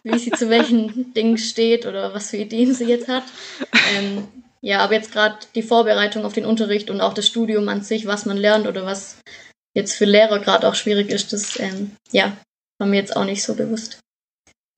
wie 0.03 0.19
sie 0.19 0.33
zu 0.33 0.51
welchen 0.51 1.15
Dingen 1.15 1.39
steht 1.39 1.87
oder 1.87 2.13
was 2.13 2.31
für 2.31 2.39
Ideen 2.39 2.75
sie 2.75 2.87
jetzt 2.87 3.09
hat. 3.09 3.25
Ähm, 3.97 4.27
ja, 4.65 4.79
aber 4.79 4.95
jetzt 4.95 5.13
gerade 5.13 5.37
die 5.55 5.63
Vorbereitung 5.63 6.25
auf 6.25 6.33
den 6.33 6.47
Unterricht 6.47 6.89
und 6.89 7.03
auch 7.03 7.13
das 7.13 7.27
Studium 7.27 7.69
an 7.69 7.83
sich, 7.83 8.07
was 8.07 8.25
man 8.25 8.39
lernt 8.39 8.67
oder 8.67 8.87
was 8.87 9.19
jetzt 9.75 9.93
für 9.93 10.07
Lehrer 10.07 10.39
gerade 10.39 10.67
auch 10.67 10.75
schwierig 10.75 11.11
ist, 11.11 11.35
das 11.35 11.61
ähm, 11.61 11.95
ja, 12.13 12.35
war 12.79 12.87
mir 12.87 12.97
jetzt 12.97 13.15
auch 13.15 13.27
nicht 13.27 13.43
so 13.43 13.55
bewusst. 13.55 13.99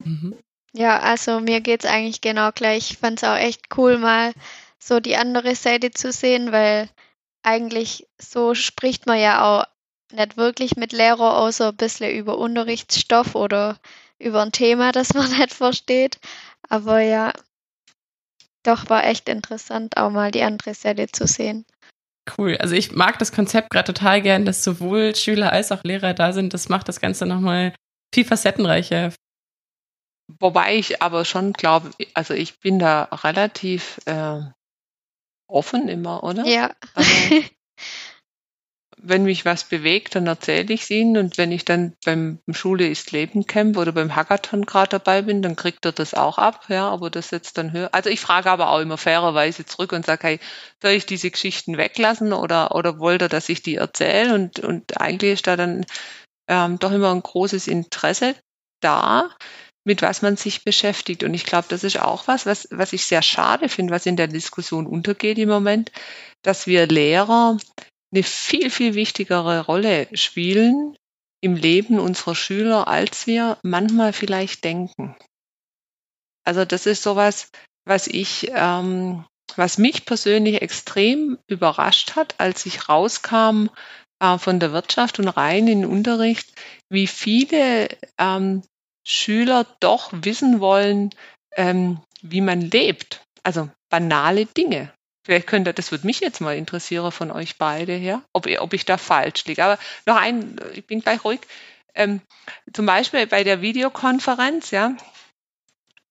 Mhm. 0.04 0.36
Ja, 0.72 0.98
also 0.98 1.38
mir 1.38 1.60
geht 1.60 1.84
es 1.84 1.90
eigentlich 1.90 2.20
genau 2.20 2.50
gleich. 2.50 2.90
Ich 2.90 2.98
fand 2.98 3.22
es 3.22 3.28
auch 3.28 3.36
echt 3.36 3.76
cool, 3.76 3.96
mal 3.98 4.32
so 4.82 4.98
die 4.98 5.16
andere 5.16 5.54
Seite 5.54 5.92
zu 5.92 6.10
sehen, 6.10 6.50
weil 6.50 6.88
eigentlich 7.44 8.08
so 8.20 8.56
spricht 8.56 9.06
man 9.06 9.20
ja 9.20 9.44
auch 9.44 9.66
nicht 10.12 10.36
wirklich 10.36 10.74
mit 10.74 10.90
Lehrer, 10.90 11.38
außer 11.38 11.68
ein 11.68 11.76
bisschen 11.76 12.10
über 12.10 12.38
Unterrichtsstoff 12.38 13.36
oder 13.36 13.78
über 14.18 14.42
ein 14.42 14.50
Thema, 14.50 14.90
das 14.92 15.14
man 15.14 15.30
nicht 15.30 15.54
versteht. 15.54 16.18
Aber 16.68 16.98
ja, 16.98 17.32
doch, 18.66 18.88
war 18.88 19.04
echt 19.04 19.28
interessant, 19.28 19.96
auch 19.96 20.10
mal 20.10 20.30
die 20.30 20.42
andere 20.42 20.74
Seite 20.74 21.06
zu 21.08 21.26
sehen. 21.26 21.64
Cool. 22.36 22.56
Also 22.56 22.74
ich 22.74 22.92
mag 22.92 23.18
das 23.18 23.32
Konzept 23.32 23.70
gerade 23.70 23.92
total 23.92 24.20
gern, 24.20 24.44
dass 24.44 24.64
sowohl 24.64 25.14
Schüler 25.14 25.52
als 25.52 25.70
auch 25.70 25.84
Lehrer 25.84 26.12
da 26.12 26.32
sind. 26.32 26.54
Das 26.54 26.68
macht 26.68 26.88
das 26.88 27.00
Ganze 27.00 27.24
nochmal 27.24 27.72
viel 28.12 28.24
facettenreicher. 28.24 29.12
Wobei 30.40 30.76
ich 30.76 31.02
aber 31.02 31.24
schon 31.24 31.52
glaube, 31.52 31.90
also 32.14 32.34
ich 32.34 32.58
bin 32.58 32.80
da 32.80 33.04
relativ 33.04 34.00
äh, 34.06 34.40
offen 35.46 35.88
immer, 35.88 36.24
oder? 36.24 36.44
Ja. 36.46 36.74
Also, 36.94 37.10
wenn 39.00 39.24
mich 39.24 39.44
was 39.44 39.64
bewegt, 39.64 40.14
dann 40.14 40.26
erzähle 40.26 40.72
ich 40.72 40.82
es 40.82 40.90
ihnen. 40.90 41.16
Und 41.16 41.38
wenn 41.38 41.52
ich 41.52 41.64
dann 41.64 41.92
beim 42.04 42.38
Schule 42.50 42.88
ist 42.88 43.12
Leben 43.12 43.46
Camp 43.46 43.76
oder 43.76 43.92
beim 43.92 44.16
Hackathon 44.16 44.64
gerade 44.64 44.90
dabei 44.90 45.22
bin, 45.22 45.42
dann 45.42 45.56
kriegt 45.56 45.84
er 45.84 45.92
das 45.92 46.14
auch 46.14 46.38
ab, 46.38 46.64
ja, 46.68 46.88
aber 46.88 47.10
das 47.10 47.30
jetzt 47.30 47.58
dann 47.58 47.72
höher. 47.72 47.90
Also 47.92 48.10
ich 48.10 48.20
frage 48.20 48.50
aber 48.50 48.70
auch 48.70 48.80
immer 48.80 48.96
fairerweise 48.96 49.66
zurück 49.66 49.92
und 49.92 50.06
sage, 50.06 50.26
hey, 50.26 50.40
soll 50.82 50.92
ich 50.92 51.06
diese 51.06 51.30
Geschichten 51.30 51.76
weglassen 51.76 52.32
oder, 52.32 52.74
oder 52.74 52.98
wollt 52.98 53.22
ihr, 53.22 53.28
dass 53.28 53.48
ich 53.48 53.62
die 53.62 53.76
erzähle? 53.76 54.34
Und, 54.34 54.60
und 54.60 55.00
eigentlich 55.00 55.32
ist 55.34 55.46
da 55.46 55.56
dann 55.56 55.84
ähm, 56.48 56.78
doch 56.78 56.92
immer 56.92 57.12
ein 57.12 57.22
großes 57.22 57.68
Interesse 57.68 58.34
da, 58.80 59.30
mit 59.84 60.02
was 60.02 60.20
man 60.20 60.36
sich 60.36 60.64
beschäftigt. 60.64 61.22
Und 61.22 61.32
ich 61.32 61.44
glaube, 61.44 61.66
das 61.68 61.84
ist 61.84 62.00
auch 62.00 62.26
was, 62.26 62.44
was, 62.44 62.66
was 62.70 62.92
ich 62.92 63.04
sehr 63.04 63.22
schade 63.22 63.68
finde, 63.68 63.94
was 63.94 64.04
in 64.04 64.16
der 64.16 64.26
Diskussion 64.26 64.86
untergeht 64.86 65.38
im 65.38 65.48
Moment, 65.48 65.92
dass 66.42 66.66
wir 66.66 66.86
Lehrer 66.86 67.56
eine 68.16 68.22
viel, 68.22 68.70
viel 68.70 68.94
wichtigere 68.94 69.66
Rolle 69.66 70.08
spielen 70.14 70.96
im 71.42 71.54
Leben 71.54 72.00
unserer 72.00 72.34
Schüler, 72.34 72.88
als 72.88 73.26
wir 73.26 73.58
manchmal 73.62 74.14
vielleicht 74.14 74.64
denken. 74.64 75.14
Also 76.44 76.64
das 76.64 76.86
ist 76.86 77.02
sowas, 77.02 77.50
was 77.84 78.06
ich, 78.06 78.50
ähm, 78.54 79.26
was 79.54 79.76
mich 79.76 80.06
persönlich 80.06 80.62
extrem 80.62 81.38
überrascht 81.46 82.16
hat, 82.16 82.36
als 82.38 82.64
ich 82.64 82.88
rauskam 82.88 83.68
äh, 84.20 84.38
von 84.38 84.60
der 84.60 84.72
Wirtschaft 84.72 85.18
und 85.18 85.28
rein 85.28 85.68
in 85.68 85.82
den 85.82 85.90
Unterricht, 85.90 86.52
wie 86.88 87.06
viele 87.06 87.88
ähm, 88.16 88.62
Schüler 89.06 89.66
doch 89.80 90.10
wissen 90.12 90.60
wollen, 90.60 91.10
ähm, 91.54 92.00
wie 92.22 92.40
man 92.40 92.62
lebt. 92.62 93.22
Also 93.42 93.68
banale 93.90 94.46
Dinge. 94.46 94.95
Vielleicht 95.26 95.48
könnte, 95.48 95.74
das 95.74 95.90
würde 95.90 96.06
mich 96.06 96.20
jetzt 96.20 96.40
mal 96.40 96.56
interessieren 96.56 97.10
von 97.10 97.32
euch 97.32 97.56
beide 97.56 97.94
her, 97.94 98.22
ob, 98.32 98.46
ob 98.60 98.72
ich 98.72 98.84
da 98.84 98.96
falsch 98.96 99.44
liege. 99.46 99.64
Aber 99.64 99.76
noch 100.06 100.14
ein, 100.14 100.56
ich 100.72 100.86
bin 100.86 101.00
gleich 101.00 101.24
ruhig. 101.24 101.40
Ähm, 101.96 102.20
zum 102.72 102.86
Beispiel 102.86 103.26
bei 103.26 103.42
der 103.42 103.60
Videokonferenz, 103.60 104.70
ja, 104.70 104.96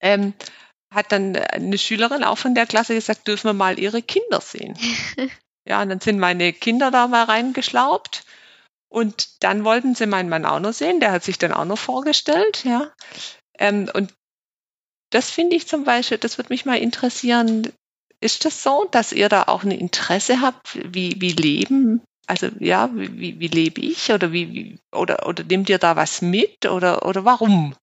ähm, 0.01 0.33
hat 0.93 1.13
dann 1.13 1.37
eine 1.37 1.77
Schülerin 1.77 2.25
auch 2.25 2.37
von 2.37 2.55
der 2.55 2.65
Klasse 2.65 2.93
gesagt, 2.93 3.25
dürfen 3.29 3.47
wir 3.47 3.53
mal 3.53 3.79
ihre 3.79 4.01
Kinder 4.01 4.41
sehen. 4.41 4.77
ja, 5.65 5.81
und 5.81 5.87
dann 5.87 6.01
sind 6.01 6.19
meine 6.19 6.51
Kinder 6.51 6.91
da 6.91 7.07
mal 7.07 7.23
reingeschlaubt. 7.23 8.25
Und 8.89 9.41
dann 9.43 9.63
wollten 9.63 9.95
sie 9.95 10.07
meinen 10.07 10.27
Mann 10.27 10.45
auch 10.45 10.59
noch 10.59 10.73
sehen, 10.73 10.99
der 10.99 11.13
hat 11.13 11.23
sich 11.23 11.37
dann 11.37 11.53
auch 11.53 11.63
noch 11.63 11.79
vorgestellt, 11.79 12.65
ja. 12.65 12.91
Ähm, 13.57 13.89
und 13.93 14.13
das 15.09 15.31
finde 15.31 15.55
ich 15.55 15.67
zum 15.67 15.85
Beispiel, 15.85 16.17
das 16.17 16.37
würde 16.37 16.51
mich 16.51 16.65
mal 16.65 16.79
interessieren, 16.79 17.71
ist 18.21 18.45
das 18.45 18.63
so, 18.63 18.87
dass 18.91 19.11
ihr 19.11 19.29
da 19.29 19.43
auch 19.43 19.63
ein 19.63 19.71
Interesse 19.71 20.41
habt, 20.41 20.77
wie, 20.93 21.19
wie 21.19 21.31
leben? 21.31 22.01
Also 22.27 22.47
ja, 22.59 22.89
wie, 22.93 23.39
wie 23.39 23.47
lebe 23.47 23.81
ich 23.81 24.11
oder 24.11 24.31
wie, 24.31 24.53
wie 24.53 24.79
oder, 24.91 25.27
oder 25.27 25.43
nehmt 25.43 25.69
ihr 25.69 25.77
da 25.77 25.95
was 25.95 26.21
mit 26.21 26.65
oder, 26.65 27.05
oder 27.05 27.23
warum? 27.23 27.75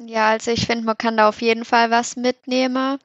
Ja, 0.00 0.30
also 0.30 0.52
ich 0.52 0.66
finde, 0.66 0.84
man 0.84 0.96
kann 0.96 1.16
da 1.16 1.28
auf 1.28 1.42
jeden 1.42 1.64
Fall 1.64 1.90
was 1.90 2.14
mitnehmen, 2.16 2.98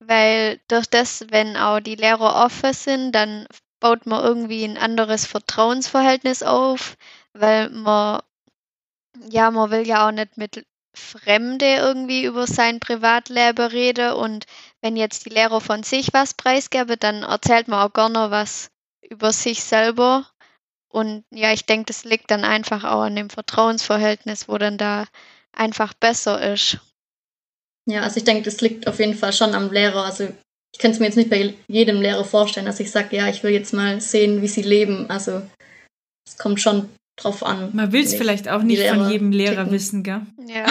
weil 0.00 0.60
durch 0.66 0.86
das, 0.86 1.26
wenn 1.30 1.56
auch 1.56 1.78
die 1.80 1.94
Lehrer 1.94 2.44
offen 2.44 2.72
sind, 2.72 3.12
dann 3.12 3.46
baut 3.78 4.06
man 4.06 4.24
irgendwie 4.24 4.64
ein 4.64 4.76
anderes 4.76 5.26
Vertrauensverhältnis 5.26 6.42
auf, 6.42 6.96
weil 7.32 7.70
man, 7.70 8.20
ja, 9.30 9.50
man 9.50 9.70
will 9.70 9.86
ja 9.86 10.06
auch 10.08 10.12
nicht 10.12 10.36
mit 10.36 10.66
Fremde 10.92 11.76
irgendwie 11.76 12.24
über 12.24 12.46
sein 12.46 12.80
Privatleben 12.80 13.66
reden 13.66 14.12
und 14.14 14.44
wenn 14.82 14.96
jetzt 14.96 15.26
die 15.26 15.30
Lehrer 15.30 15.60
von 15.60 15.82
sich 15.82 16.12
was 16.12 16.34
preisgeben, 16.34 16.96
dann 16.98 17.22
erzählt 17.22 17.68
man 17.68 17.86
auch 17.86 17.92
gerne 17.92 18.30
was 18.30 18.70
über 19.08 19.32
sich 19.32 19.62
selber. 19.62 20.26
Und 20.88 21.24
ja, 21.30 21.52
ich 21.52 21.66
denke, 21.66 21.86
das 21.86 22.04
liegt 22.04 22.30
dann 22.30 22.44
einfach 22.44 22.84
auch 22.84 23.02
an 23.02 23.16
dem 23.16 23.30
Vertrauensverhältnis, 23.30 24.48
wo 24.48 24.58
dann 24.58 24.78
da 24.78 25.06
einfach 25.52 25.94
besser 25.94 26.52
ist. 26.52 26.78
Ja, 27.86 28.02
also 28.02 28.18
ich 28.18 28.24
denke, 28.24 28.42
das 28.42 28.60
liegt 28.60 28.86
auf 28.86 28.98
jeden 28.98 29.14
Fall 29.14 29.32
schon 29.32 29.54
am 29.54 29.72
Lehrer. 29.72 30.04
Also 30.04 30.32
ich 30.72 30.78
kann 30.78 30.90
es 30.90 30.98
mir 30.98 31.06
jetzt 31.06 31.16
nicht 31.16 31.30
bei 31.30 31.54
jedem 31.68 32.00
Lehrer 32.00 32.24
vorstellen, 32.24 32.66
dass 32.66 32.80
ich 32.80 32.90
sage, 32.90 33.16
ja, 33.16 33.28
ich 33.28 33.42
will 33.42 33.52
jetzt 33.52 33.72
mal 33.72 34.00
sehen, 34.00 34.42
wie 34.42 34.48
sie 34.48 34.62
leben. 34.62 35.08
Also 35.10 35.42
es 36.26 36.38
kommt 36.38 36.60
schon 36.60 36.88
drauf 37.16 37.42
an. 37.42 37.70
Man 37.72 37.92
will 37.92 38.04
es 38.04 38.14
vielleicht 38.14 38.48
auch 38.48 38.62
nicht 38.62 38.78
Lehrer 38.78 38.96
von 38.96 39.10
jedem 39.10 39.32
Lehrer 39.32 39.56
ticken. 39.56 39.72
wissen, 39.72 40.02
gell? 40.02 40.22
Ja. 40.46 40.66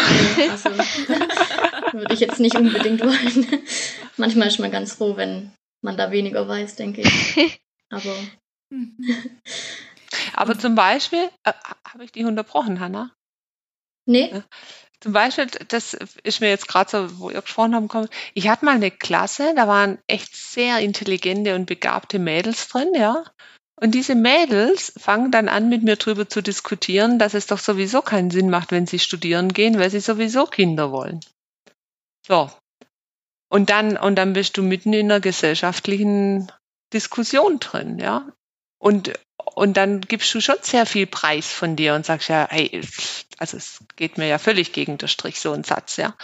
Also, 0.50 0.70
würde 1.94 2.14
ich 2.14 2.20
jetzt 2.20 2.40
nicht 2.40 2.56
unbedingt 2.56 3.02
wollen. 3.02 3.48
Manchmal 4.18 4.48
ist 4.48 4.60
man 4.60 4.72
ganz 4.72 4.94
froh, 4.94 5.16
wenn 5.18 5.52
man 5.82 5.98
da 5.98 6.12
weniger 6.12 6.48
weiß, 6.48 6.76
denke 6.76 7.02
ich. 7.02 7.60
Aber. 7.90 8.16
Aber 10.34 10.58
zum 10.58 10.76
Beispiel, 10.76 11.30
äh, 11.44 11.54
habe 11.88 12.04
ich 12.04 12.12
dich 12.12 12.26
unterbrochen, 12.26 12.80
Hanna? 12.80 13.12
Nee. 14.06 14.32
Ja. 14.32 14.44
Zum 15.02 15.14
Beispiel, 15.14 15.48
das 15.70 15.94
ist 16.24 16.42
mir 16.42 16.50
jetzt 16.50 16.68
gerade 16.68 16.90
so, 16.90 17.20
wo 17.20 17.30
ihr 17.30 17.42
gesprochen 17.42 17.74
habt, 17.74 17.88
kommen. 17.88 18.10
Ich 18.34 18.50
hatte 18.50 18.66
mal 18.66 18.76
eine 18.76 18.92
Klasse, 18.92 19.54
da 19.56 19.68
waren 19.68 19.98
echt 20.08 20.36
sehr 20.36 20.80
intelligente 20.80 21.56
und 21.56 21.68
begabte 21.68 22.20
Mädels 22.20 22.68
drin, 22.68 22.90
ja. 22.94 23.24
Und 23.82 23.92
diese 23.92 24.16
Mädels 24.16 24.92
fangen 24.98 25.32
dann 25.32 25.48
an, 25.48 25.70
mit 25.70 25.84
mir 25.84 25.96
drüber 25.96 26.28
zu 26.28 26.42
diskutieren, 26.42 27.18
dass 27.18 27.34
es 27.34 27.48
doch 27.48 27.60
sowieso 27.60 28.02
keinen 28.02 28.30
Sinn 28.30 28.50
macht, 28.50 28.72
wenn 28.72 28.86
sie 28.86 29.00
studieren 29.00 29.54
gehen, 29.54 29.80
weil 29.80 29.90
sie 29.90 30.02
sowieso 30.02 30.46
Kinder 30.46 30.92
wollen. 30.92 31.22
So. 32.28 32.52
Und 33.48 33.70
dann, 33.70 33.98
und 33.98 34.16
dann 34.16 34.34
bist 34.34 34.58
du 34.58 34.64
mitten 34.64 34.92
in 34.92 35.06
einer 35.10 35.22
gesellschaftlichen 35.22 36.52
Diskussion 36.92 37.60
drin, 37.60 38.00
ja. 38.00 38.28
Und, 38.80 39.14
und 39.56 39.78
dann 39.78 40.02
gibst 40.02 40.34
du 40.34 40.42
schon 40.42 40.58
sehr 40.62 40.86
viel 40.86 41.08
Preis 41.08 41.48
von 41.52 41.76
dir 41.76 41.94
und 41.96 42.06
sagst 42.06 42.30
ja, 42.30 42.48
hey, 42.50 42.82
also 43.38 43.58
es 43.58 43.80
geht 43.96 44.18
mir 44.18 44.28
ja 44.28 44.38
völlig 44.38 44.74
gegen 44.74 44.98
den 44.98 45.08
Strich, 45.08 45.40
so 45.40 45.52
ein 45.54 45.64
Satz, 45.64 45.98
ja. 45.98 46.16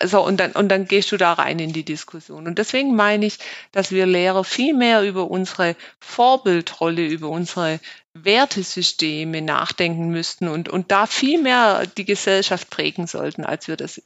Also 0.00 0.24
und 0.24 0.38
dann, 0.38 0.52
und 0.52 0.68
dann 0.68 0.86
gehst 0.86 1.12
du 1.12 1.16
da 1.16 1.34
rein 1.34 1.58
in 1.58 1.72
die 1.72 1.84
Diskussion. 1.84 2.46
Und 2.46 2.58
deswegen 2.58 2.96
meine 2.96 3.26
ich, 3.26 3.38
dass 3.72 3.90
wir 3.90 4.06
Lehrer 4.06 4.44
viel 4.44 4.74
mehr 4.74 5.02
über 5.02 5.30
unsere 5.30 5.76
Vorbildrolle, 6.00 7.06
über 7.06 7.28
unsere 7.28 7.80
Wertesysteme 8.14 9.42
nachdenken 9.42 10.08
müssten 10.08 10.48
und, 10.48 10.68
und 10.68 10.90
da 10.90 11.06
viel 11.06 11.40
mehr 11.40 11.86
die 11.86 12.04
Gesellschaft 12.04 12.70
prägen 12.70 13.06
sollten, 13.06 13.44
als 13.44 13.68
wir 13.68 13.76
das 13.76 14.02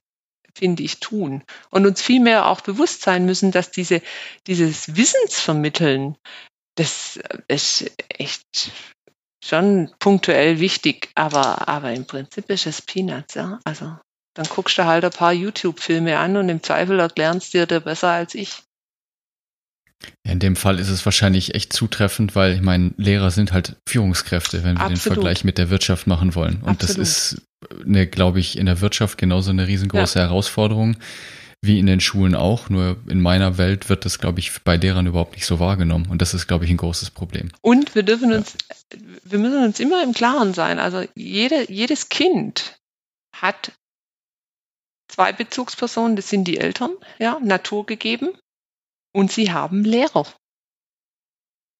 finde 0.54 0.82
ich, 0.82 1.00
tun. 1.00 1.42
Und 1.70 1.86
uns 1.86 2.02
viel 2.02 2.20
mehr 2.20 2.46
auch 2.46 2.60
bewusst 2.60 3.02
sein 3.02 3.24
müssen, 3.24 3.52
dass 3.52 3.70
diese, 3.70 4.02
dieses 4.46 4.96
Wissensvermitteln, 4.96 6.16
das 6.76 7.20
ist 7.48 7.90
echt 8.08 8.72
schon 9.44 9.90
punktuell 9.98 10.60
wichtig, 10.60 11.10
aber, 11.14 11.68
aber 11.68 11.92
im 11.92 12.06
Prinzip 12.06 12.48
ist 12.50 12.66
es 12.66 12.82
Peanuts, 12.82 13.34
ja. 13.34 13.58
Also 13.64 13.96
dann 14.34 14.46
guckst 14.46 14.78
du 14.78 14.86
halt 14.86 15.04
ein 15.04 15.10
paar 15.10 15.32
YouTube-Filme 15.32 16.18
an 16.18 16.36
und 16.36 16.48
im 16.48 16.62
Zweifel 16.62 16.98
erklärst 16.98 17.52
dir 17.52 17.66
der 17.66 17.80
besser 17.80 18.10
als 18.10 18.34
ich. 18.34 18.62
Ja, 20.24 20.32
in 20.32 20.38
dem 20.38 20.56
Fall 20.56 20.80
ist 20.80 20.88
es 20.88 21.04
wahrscheinlich 21.04 21.54
echt 21.54 21.72
zutreffend, 21.72 22.34
weil 22.34 22.54
ich 22.54 22.60
meine, 22.60 22.92
Lehrer 22.96 23.30
sind 23.30 23.52
halt 23.52 23.76
Führungskräfte, 23.88 24.64
wenn 24.64 24.76
wir 24.76 24.80
Absolut. 24.80 24.98
den 24.98 25.12
Vergleich 25.12 25.44
mit 25.44 25.58
der 25.58 25.70
Wirtschaft 25.70 26.06
machen 26.06 26.34
wollen. 26.34 26.60
Und 26.62 26.70
Absolut. 26.70 26.98
das 27.00 27.32
ist, 27.32 27.42
eine, 27.84 28.06
glaube 28.06 28.40
ich, 28.40 28.58
in 28.58 28.66
der 28.66 28.80
Wirtschaft 28.80 29.18
genauso 29.18 29.50
eine 29.50 29.66
riesengroße 29.66 30.18
ja. 30.18 30.26
Herausforderung 30.26 30.96
wie 31.62 31.78
in 31.78 31.86
den 31.86 32.00
Schulen 32.00 32.34
auch. 32.34 32.68
Nur 32.68 32.98
in 33.08 33.22
meiner 33.22 33.56
Welt 33.56 33.88
wird 33.88 34.04
das, 34.04 34.18
glaube 34.18 34.40
ich, 34.40 34.62
bei 34.62 34.76
Lehrern 34.76 35.06
überhaupt 35.06 35.34
nicht 35.34 35.46
so 35.46 35.60
wahrgenommen. 35.60 36.08
Und 36.10 36.20
das 36.20 36.34
ist, 36.34 36.48
glaube 36.48 36.64
ich, 36.64 36.70
ein 36.70 36.76
großes 36.76 37.10
Problem. 37.10 37.50
Und 37.62 37.94
wir 37.94 38.02
dürfen 38.02 38.32
uns, 38.32 38.56
wir 39.24 39.38
müssen 39.38 39.62
uns 39.62 39.78
immer 39.80 40.02
im 40.02 40.12
Klaren 40.12 40.54
sein. 40.54 40.80
Also 40.80 41.04
jede, 41.14 41.70
jedes 41.72 42.08
Kind 42.08 42.78
hat 43.34 43.72
zwei 45.08 45.32
Bezugspersonen, 45.32 46.16
das 46.16 46.28
sind 46.28 46.44
die 46.44 46.58
Eltern, 46.58 46.90
ja, 47.18 47.38
naturgegeben. 47.40 48.36
Und 49.14 49.30
sie 49.30 49.52
haben 49.52 49.84
Lehrer. 49.84 50.26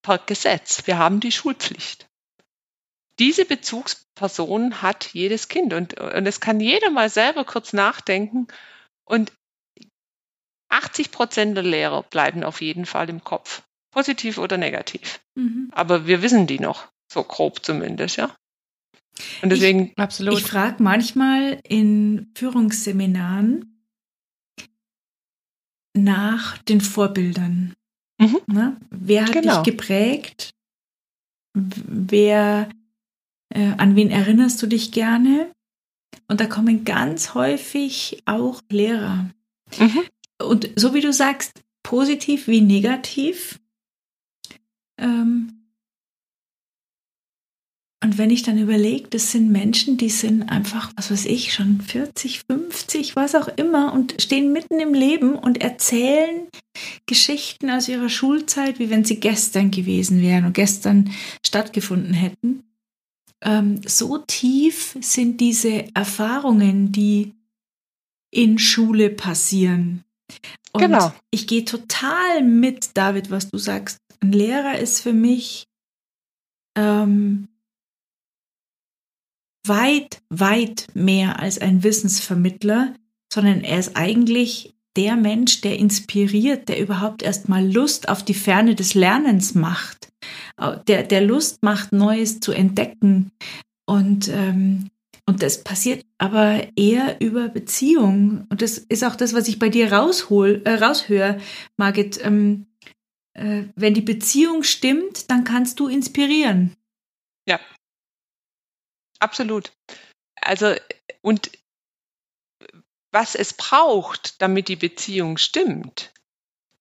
Per 0.01 0.17
Gesetz. 0.19 0.85
Wir 0.85 0.97
haben 0.97 1.19
die 1.19 1.31
Schulpflicht. 1.31 2.07
Diese 3.19 3.45
Bezugsperson 3.45 4.81
hat 4.81 5.13
jedes 5.13 5.47
Kind 5.47 5.73
und, 5.73 5.99
und 5.99 6.25
es 6.25 6.39
kann 6.39 6.59
jeder 6.59 6.89
mal 6.89 7.09
selber 7.09 7.45
kurz 7.45 7.71
nachdenken 7.71 8.47
und 9.05 9.31
80 10.73 11.11
Prozent 11.11 11.55
der 11.55 11.63
Lehrer 11.63 12.03
bleiben 12.03 12.43
auf 12.43 12.61
jeden 12.61 12.85
Fall 12.85 13.09
im 13.09 13.23
Kopf. 13.23 13.63
Positiv 13.91 14.39
oder 14.39 14.57
negativ. 14.57 15.21
Mhm. 15.35 15.69
Aber 15.71 16.07
wir 16.07 16.21
wissen 16.23 16.47
die 16.47 16.59
noch, 16.59 16.87
so 17.11 17.23
grob 17.23 17.63
zumindest, 17.63 18.17
ja. 18.17 18.35
Und 19.43 19.51
deswegen. 19.51 19.91
Ich, 19.91 19.97
absolut. 19.97 20.39
Ich 20.39 20.45
frage 20.45 20.81
manchmal 20.81 21.59
in 21.67 22.31
Führungsseminaren 22.35 23.85
nach 25.95 26.57
den 26.57 26.81
Vorbildern. 26.81 27.75
Mhm. 28.19 28.39
Ne? 28.47 28.77
Wer 28.89 29.25
hat 29.25 29.33
genau. 29.33 29.61
dich 29.61 29.73
geprägt? 29.73 30.49
Wer, 31.53 32.67
äh, 33.53 33.73
an 33.77 33.95
wen 33.95 34.09
erinnerst 34.09 34.59
du 34.63 34.65
dich 34.65 34.91
gerne? 34.91 35.51
Und 36.27 36.39
da 36.39 36.47
kommen 36.47 36.83
ganz 36.83 37.35
häufig 37.35 38.23
auch 38.25 38.59
Lehrer. 38.69 39.29
Mhm 39.77 40.03
und 40.45 40.69
so 40.75 40.93
wie 40.93 41.01
du 41.01 41.13
sagst, 41.13 41.61
positiv 41.83 42.47
wie 42.47 42.61
negativ. 42.61 43.59
Ähm, 44.97 45.63
und 48.03 48.17
wenn 48.17 48.31
ich 48.31 48.43
dann 48.43 48.57
überlege, 48.57 49.07
das 49.07 49.31
sind 49.31 49.49
Menschen, 49.49 49.95
die 49.95 50.09
sind 50.09 50.43
einfach, 50.49 50.91
was 50.97 51.09
weiß 51.09 51.25
ich, 51.25 51.53
schon 51.53 51.79
40, 51.79 52.41
50, 52.51 53.15
was 53.15 53.33
auch 53.33 53.47
immer 53.47 53.93
und 53.93 54.21
stehen 54.21 54.51
mitten 54.51 54.81
im 54.81 54.93
Leben 54.93 55.35
und 55.35 55.61
erzählen 55.61 56.47
Geschichten 57.05 57.69
aus 57.69 57.87
ihrer 57.87 58.09
Schulzeit, 58.09 58.77
wie 58.79 58.89
wenn 58.89 59.05
sie 59.05 59.21
gestern 59.21 59.71
gewesen 59.71 60.21
wären 60.21 60.43
und 60.43 60.53
gestern 60.53 61.11
stattgefunden 61.45 62.13
hätten. 62.13 62.63
Ähm, 63.41 63.79
so 63.85 64.17
tief 64.17 64.97
sind 64.99 65.39
diese 65.39 65.85
Erfahrungen, 65.95 66.91
die 66.91 67.33
in 68.31 68.59
Schule 68.59 69.11
passieren. 69.11 70.03
Und 70.71 70.81
genau. 70.81 71.13
ich 71.31 71.47
gehe 71.47 71.65
total 71.65 72.43
mit, 72.43 72.97
David, 72.97 73.29
was 73.29 73.49
du 73.49 73.57
sagst. 73.57 73.99
Ein 74.21 74.31
Lehrer 74.31 74.79
ist 74.79 75.01
für 75.01 75.13
mich 75.13 75.65
ähm, 76.75 77.47
weit, 79.65 80.21
weit 80.29 80.87
mehr 80.93 81.39
als 81.39 81.59
ein 81.59 81.83
Wissensvermittler, 81.83 82.95
sondern 83.31 83.61
er 83.61 83.79
ist 83.79 83.95
eigentlich 83.95 84.73
der 84.95 85.15
Mensch, 85.15 85.61
der 85.61 85.77
inspiriert, 85.77 86.69
der 86.69 86.79
überhaupt 86.79 87.23
erstmal 87.23 87.65
Lust 87.71 88.09
auf 88.09 88.23
die 88.23 88.35
Ferne 88.35 88.75
des 88.75 88.93
Lernens 88.93 89.55
macht, 89.55 90.09
der, 90.87 91.03
der 91.03 91.21
Lust 91.21 91.63
macht, 91.63 91.91
Neues 91.91 92.39
zu 92.39 92.51
entdecken. 92.51 93.31
Und 93.85 94.27
ähm, 94.29 94.89
und 95.25 95.41
das 95.41 95.63
passiert 95.63 96.05
aber 96.17 96.67
eher 96.75 97.21
über 97.21 97.47
Beziehung. 97.47 98.45
Und 98.49 98.61
das 98.61 98.77
ist 98.77 99.03
auch 99.03 99.15
das, 99.15 99.33
was 99.33 99.47
ich 99.47 99.57
bei 99.57 99.69
dir 99.69 99.91
raushol, 99.91 100.61
äh, 100.65 100.75
raushöre, 100.75 101.39
Margit. 101.77 102.23
Ähm, 102.23 102.67
äh, 103.33 103.63
wenn 103.75 103.93
die 103.93 104.01
Beziehung 104.01 104.63
stimmt, 104.63 105.31
dann 105.31 105.43
kannst 105.43 105.79
du 105.79 105.87
inspirieren. 105.87 106.75
Ja, 107.47 107.59
absolut. 109.19 109.71
Also, 110.41 110.75
und 111.21 111.51
was 113.11 113.35
es 113.35 113.53
braucht, 113.53 114.41
damit 114.41 114.67
die 114.67 114.75
Beziehung 114.75 115.37
stimmt, 115.37 116.11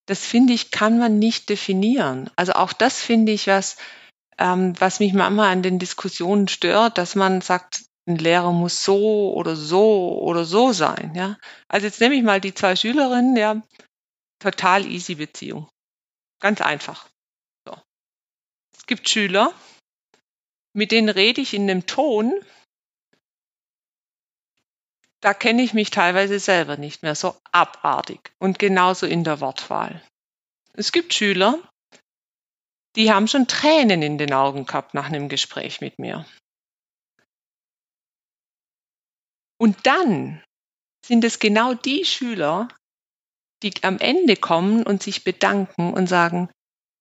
das 0.07 0.24
finde 0.24 0.52
ich, 0.52 0.70
kann 0.70 0.98
man 0.98 1.18
nicht 1.18 1.48
definieren. 1.48 2.31
Also 2.35 2.52
auch 2.55 2.72
das 2.72 3.00
finde 3.00 3.33
ich 3.33 3.46
was, 3.46 3.76
ähm, 4.38 4.74
was 4.81 4.98
mich 4.98 5.12
manchmal 5.12 5.52
an 5.52 5.62
den 5.62 5.78
Diskussionen 5.78 6.48
stört, 6.48 6.98
dass 6.98 7.14
man 7.14 7.40
sagt, 7.40 7.85
ein 8.07 8.17
Lehrer 8.17 8.53
muss 8.53 8.85
so 8.85 9.33
oder 9.35 9.55
so 9.57 10.21
oder 10.23 10.45
so 10.45 10.73
sein, 10.73 11.15
ja. 11.15 11.38
Also 11.69 11.87
jetzt 11.87 12.01
nehme 12.01 12.15
ich 12.15 12.23
mal 12.23 12.41
die 12.41 12.55
zwei 12.55 12.75
Schülerinnen, 12.77 13.37
ja, 13.37 13.62
total 14.41 14.87
easy 14.87 15.15
Beziehung. 15.15 15.69
Ganz 16.41 16.61
einfach. 16.61 17.09
So. 17.67 17.77
Es 18.77 18.87
gibt 18.87 19.09
Schüler, 19.09 19.55
mit 20.75 20.91
denen 20.91 21.09
rede 21.09 21.41
ich 21.41 21.55
in 21.55 21.71
einem 21.71 21.87
Ton, 21.87 22.33
da 25.21 25.35
kenne 25.35 25.62
ich 25.62 25.73
mich 25.73 25.91
teilweise 25.91 26.41
selber 26.41 26.77
nicht 26.77 27.05
mehr 27.05 27.15
so 27.15 27.37
abartig 27.53 28.33
und 28.41 28.59
genauso 28.59 29.07
in 29.07 29.23
der 29.23 29.41
Wortwahl. 29.41 30.03
Es 30.73 30.91
gibt 30.91 31.15
Schüler, 31.15 31.61
die 32.97 33.12
haben 33.12 33.29
schon 33.29 33.47
Tränen 33.47 34.03
in 34.03 34.19
den 34.19 34.33
Augen 34.33 34.67
gehabt 34.67 34.95
nach 34.95 35.07
einem 35.07 35.29
Gespräch 35.29 35.81
mit 35.81 36.01
mir. 36.01 36.27
Und 39.62 39.87
dann 39.87 40.42
sind 41.07 41.22
es 41.22 41.38
genau 41.38 41.72
die 41.72 42.05
Schüler, 42.05 42.66
die 43.62 43.72
am 43.85 43.98
Ende 43.98 44.35
kommen 44.35 44.83
und 44.83 45.05
sich 45.05 45.22
bedanken 45.22 45.94
und 45.94 46.09
sagen, 46.09 46.51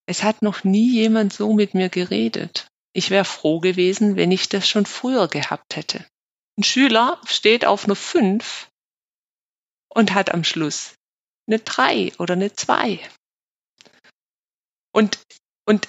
es 0.05 0.21
hat 0.21 0.43
noch 0.43 0.63
nie 0.63 0.91
jemand 0.91 1.33
so 1.33 1.53
mit 1.53 1.73
mir 1.73 1.89
geredet. 1.89 2.67
Ich 2.93 3.09
wäre 3.09 3.25
froh 3.25 3.61
gewesen, 3.61 4.15
wenn 4.15 4.31
ich 4.31 4.47
das 4.47 4.69
schon 4.69 4.85
früher 4.85 5.27
gehabt 5.27 5.75
hätte. 5.75 6.05
Ein 6.55 6.63
Schüler 6.63 7.19
steht 7.25 7.65
auf 7.65 7.85
einer 7.85 7.95
5 7.95 8.69
und 9.89 10.13
hat 10.13 10.31
am 10.31 10.43
Schluss 10.43 10.93
eine 11.47 11.57
3 11.57 12.13
oder 12.19 12.35
eine 12.35 12.53
2. 12.53 12.99
Und, 14.93 15.19
und 15.65 15.87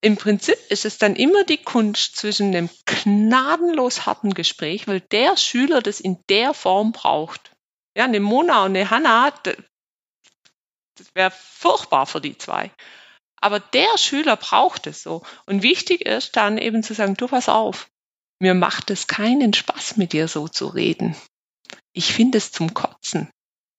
im 0.00 0.16
Prinzip 0.16 0.58
ist 0.68 0.84
es 0.84 0.98
dann 0.98 1.16
immer 1.16 1.44
die 1.44 1.62
Kunst 1.62 2.16
zwischen 2.16 2.54
einem 2.54 2.70
gnadenlos 2.86 4.06
harten 4.06 4.32
Gespräch, 4.32 4.86
weil 4.86 5.00
der 5.00 5.36
Schüler 5.36 5.82
das 5.82 6.00
in 6.00 6.22
der 6.28 6.54
Form 6.54 6.92
braucht. 6.92 7.52
Ja, 7.96 8.04
eine 8.04 8.20
Mona 8.20 8.64
und 8.64 8.76
eine 8.76 8.90
Hanna, 8.90 9.30
das 9.32 11.14
wäre 11.14 11.32
furchtbar 11.32 12.06
für 12.06 12.20
die 12.20 12.38
zwei. 12.38 12.70
Aber 13.40 13.60
der 13.60 13.98
Schüler 13.98 14.36
braucht 14.36 14.86
es 14.86 15.02
so. 15.02 15.22
Und 15.46 15.62
wichtig 15.62 16.02
ist 16.02 16.36
dann 16.36 16.58
eben 16.58 16.82
zu 16.82 16.94
sagen, 16.94 17.14
du 17.14 17.28
pass 17.28 17.48
auf, 17.48 17.88
mir 18.40 18.54
macht 18.54 18.90
es 18.90 19.06
keinen 19.06 19.52
Spaß, 19.52 19.96
mit 19.96 20.12
dir 20.12 20.28
so 20.28 20.48
zu 20.48 20.68
reden. 20.68 21.16
Ich 21.92 22.12
finde 22.12 22.38
es 22.38 22.52
zum 22.52 22.74
Kotzen. 22.74 23.30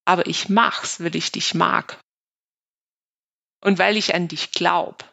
Aber 0.05 0.27
ich 0.27 0.49
mach's, 0.49 1.01
weil 1.01 1.15
ich 1.15 1.31
dich 1.31 1.53
mag. 1.53 1.99
Und 3.61 3.79
weil 3.79 3.95
ich 3.95 4.15
an 4.15 4.27
dich 4.27 4.51
glaube. 4.51 5.05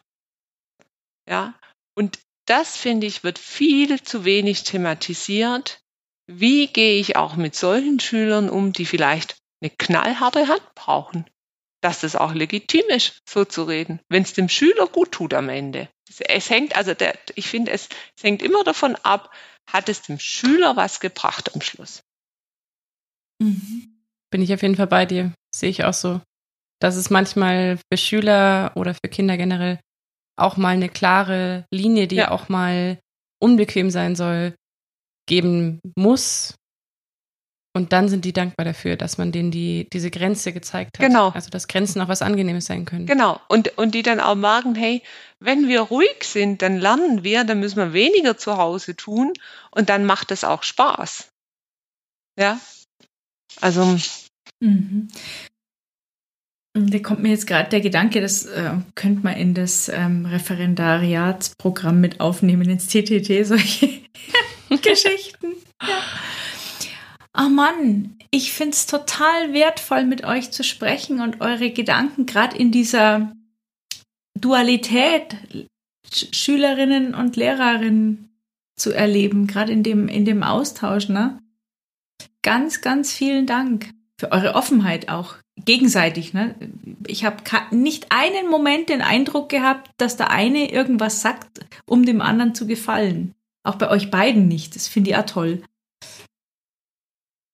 Ja, 1.27 1.53
und 1.95 2.19
das 2.45 2.77
finde 2.77 3.07
ich 3.07 3.23
wird 3.23 3.39
viel 3.39 4.01
zu 4.01 4.23
wenig 4.23 4.63
thematisiert. 4.63 5.81
Wie 6.27 6.67
gehe 6.67 6.99
ich 6.99 7.15
auch 7.15 7.35
mit 7.35 7.55
solchen 7.55 7.99
Schülern 7.99 8.49
um, 8.49 8.73
die 8.73 8.85
vielleicht 8.85 9.37
eine 9.61 9.69
knallharte 9.69 10.47
Hand 10.47 10.63
brauchen? 10.75 11.25
Dass 11.81 12.01
das 12.01 12.15
auch 12.15 12.33
legitim 12.33 12.83
ist, 12.89 13.19
so 13.27 13.45
zu 13.45 13.63
reden, 13.63 13.99
wenn 14.09 14.23
es 14.23 14.33
dem 14.33 14.49
Schüler 14.49 14.87
gut 14.87 15.11
tut 15.11 15.33
am 15.33 15.49
Ende. 15.49 15.89
Es 16.27 16.49
hängt, 16.49 16.75
also 16.75 16.93
der, 16.93 17.17
ich 17.35 17.47
finde, 17.47 17.71
es, 17.71 17.89
es 18.15 18.23
hängt 18.23 18.41
immer 18.41 18.63
davon 18.63 18.95
ab, 18.95 19.33
hat 19.69 19.89
es 19.89 20.01
dem 20.01 20.19
Schüler 20.19 20.75
was 20.75 20.99
gebracht 20.99 21.53
am 21.53 21.61
Schluss. 21.61 22.01
Mhm. 23.39 24.01
Bin 24.31 24.41
ich 24.41 24.53
auf 24.53 24.61
jeden 24.61 24.75
Fall 24.75 24.87
bei 24.87 25.05
dir. 25.05 25.33
Sehe 25.53 25.69
ich 25.69 25.83
auch 25.83 25.93
so. 25.93 26.21
Dass 26.79 26.95
es 26.95 27.09
manchmal 27.09 27.77
für 27.91 27.97
Schüler 27.97 28.71
oder 28.75 28.93
für 28.93 29.09
Kinder 29.09 29.37
generell 29.37 29.79
auch 30.37 30.57
mal 30.57 30.69
eine 30.69 30.89
klare 30.89 31.65
Linie, 31.73 32.07
die 32.07 32.17
ja. 32.17 32.31
auch 32.31 32.49
mal 32.49 32.99
unbequem 33.41 33.89
sein 33.89 34.15
soll, 34.15 34.55
geben 35.27 35.81
muss. 35.95 36.55
Und 37.75 37.93
dann 37.93 38.09
sind 38.09 38.25
die 38.25 38.33
dankbar 38.33 38.65
dafür, 38.65 38.95
dass 38.95 39.19
man 39.19 39.31
denen 39.31 39.51
die, 39.51 39.87
diese 39.93 40.09
Grenze 40.09 40.51
gezeigt 40.51 40.97
hat. 40.97 41.05
Genau. 41.05 41.29
Also, 41.29 41.51
dass 41.51 41.67
Grenzen 41.67 42.01
auch 42.01 42.07
was 42.07 42.23
Angenehmes 42.23 42.65
sein 42.65 42.85
können. 42.85 43.05
Genau. 43.05 43.39
Und, 43.49 43.77
und 43.77 43.93
die 43.93 44.01
dann 44.01 44.19
auch 44.19 44.33
merken, 44.33 44.73
hey, 44.73 45.03
wenn 45.39 45.67
wir 45.67 45.81
ruhig 45.81 46.23
sind, 46.23 46.63
dann 46.63 46.77
lernen 46.77 47.23
wir, 47.23 47.43
dann 47.43 47.59
müssen 47.59 47.77
wir 47.77 47.93
weniger 47.93 48.35
zu 48.35 48.57
Hause 48.57 48.95
tun 48.95 49.33
und 49.69 49.89
dann 49.89 50.05
macht 50.05 50.31
es 50.31 50.43
auch 50.43 50.63
Spaß. 50.63 51.29
Ja. 52.39 52.59
Also. 53.61 53.99
Mhm. 54.59 55.09
Da 56.85 56.99
kommt 56.99 57.23
mir 57.23 57.29
jetzt 57.29 57.47
gerade 57.47 57.69
der 57.69 57.81
Gedanke, 57.81 58.21
das 58.21 58.45
äh, 58.45 58.71
könnte 58.95 59.23
man 59.23 59.35
in 59.35 59.53
das 59.53 59.89
ähm, 59.89 60.25
Referendariatsprogramm 60.25 61.99
mit 61.99 62.19
aufnehmen, 62.19 62.69
ins 62.69 62.87
TTT, 62.87 63.43
solche 63.45 63.89
Geschichten. 64.69 65.53
Ja. 65.81 66.03
Oh 67.39 67.49
Mann, 67.49 68.17
ich 68.31 68.51
finde 68.51 68.71
es 68.71 68.85
total 68.87 69.53
wertvoll, 69.53 70.05
mit 70.05 70.23
euch 70.23 70.51
zu 70.51 70.63
sprechen 70.63 71.21
und 71.21 71.41
eure 71.41 71.71
Gedanken 71.71 72.25
gerade 72.25 72.57
in 72.57 72.71
dieser 72.71 73.31
Dualität 74.35 75.35
Sch 76.13 76.27
Schülerinnen 76.33 77.13
und 77.13 77.35
Lehrerinnen 77.35 78.29
zu 78.75 78.91
erleben, 78.91 79.47
gerade 79.47 79.71
in 79.71 79.83
dem, 79.83 80.07
in 80.07 80.25
dem 80.25 80.43
Austausch. 80.43 81.09
Ne? 81.09 81.39
Ganz, 82.43 82.81
ganz 82.81 83.11
vielen 83.13 83.45
Dank 83.45 83.91
für 84.19 84.31
eure 84.31 84.55
Offenheit 84.55 85.09
auch 85.09 85.35
gegenseitig. 85.65 86.33
Ne? 86.33 86.55
Ich 87.05 87.25
habe 87.25 87.43
nicht 87.71 88.07
einen 88.09 88.49
Moment 88.49 88.89
den 88.89 89.01
Eindruck 89.01 89.49
gehabt, 89.49 89.91
dass 89.97 90.17
der 90.17 90.31
eine 90.31 90.71
irgendwas 90.71 91.21
sagt, 91.21 91.65
um 91.85 92.05
dem 92.05 92.21
anderen 92.21 92.55
zu 92.55 92.67
gefallen. 92.67 93.33
Auch 93.63 93.75
bei 93.75 93.89
euch 93.89 94.11
beiden 94.11 94.47
nicht. 94.47 94.75
Das 94.75 94.87
finde 94.87 95.11
ich 95.11 95.17
auch 95.17 95.25
toll. 95.25 95.61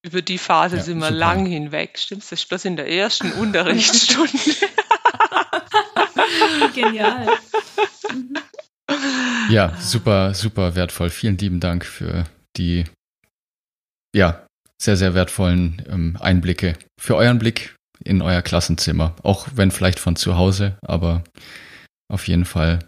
Über 0.04 0.22
die 0.22 0.38
Phase 0.38 0.76
ja, 0.76 0.82
sind 0.82 0.98
wir 0.98 1.06
super. 1.06 1.18
lang 1.18 1.46
hinweg. 1.46 1.98
Stimmt, 1.98 2.22
das 2.22 2.32
ist 2.32 2.48
bloß 2.48 2.66
in 2.66 2.76
der 2.76 2.88
ersten 2.88 3.32
Unterrichtsstunde. 3.32 4.32
Genial. 6.74 7.28
Ja, 9.48 9.74
super, 9.80 10.34
super 10.34 10.74
wertvoll. 10.74 11.08
Vielen 11.10 11.38
lieben 11.38 11.60
Dank 11.60 11.86
für 11.86 12.24
die, 12.56 12.84
ja, 14.14 14.46
sehr, 14.80 14.96
sehr 14.96 15.14
wertvollen 15.14 15.82
ähm, 15.88 16.16
Einblicke. 16.20 16.74
Für 17.00 17.16
euren 17.16 17.38
Blick 17.38 17.74
in 18.02 18.22
euer 18.22 18.42
Klassenzimmer. 18.42 19.14
Auch 19.22 19.48
wenn 19.54 19.70
vielleicht 19.70 19.98
von 19.98 20.16
zu 20.16 20.36
Hause, 20.36 20.78
aber 20.82 21.22
auf 22.10 22.28
jeden 22.28 22.44
Fall 22.44 22.80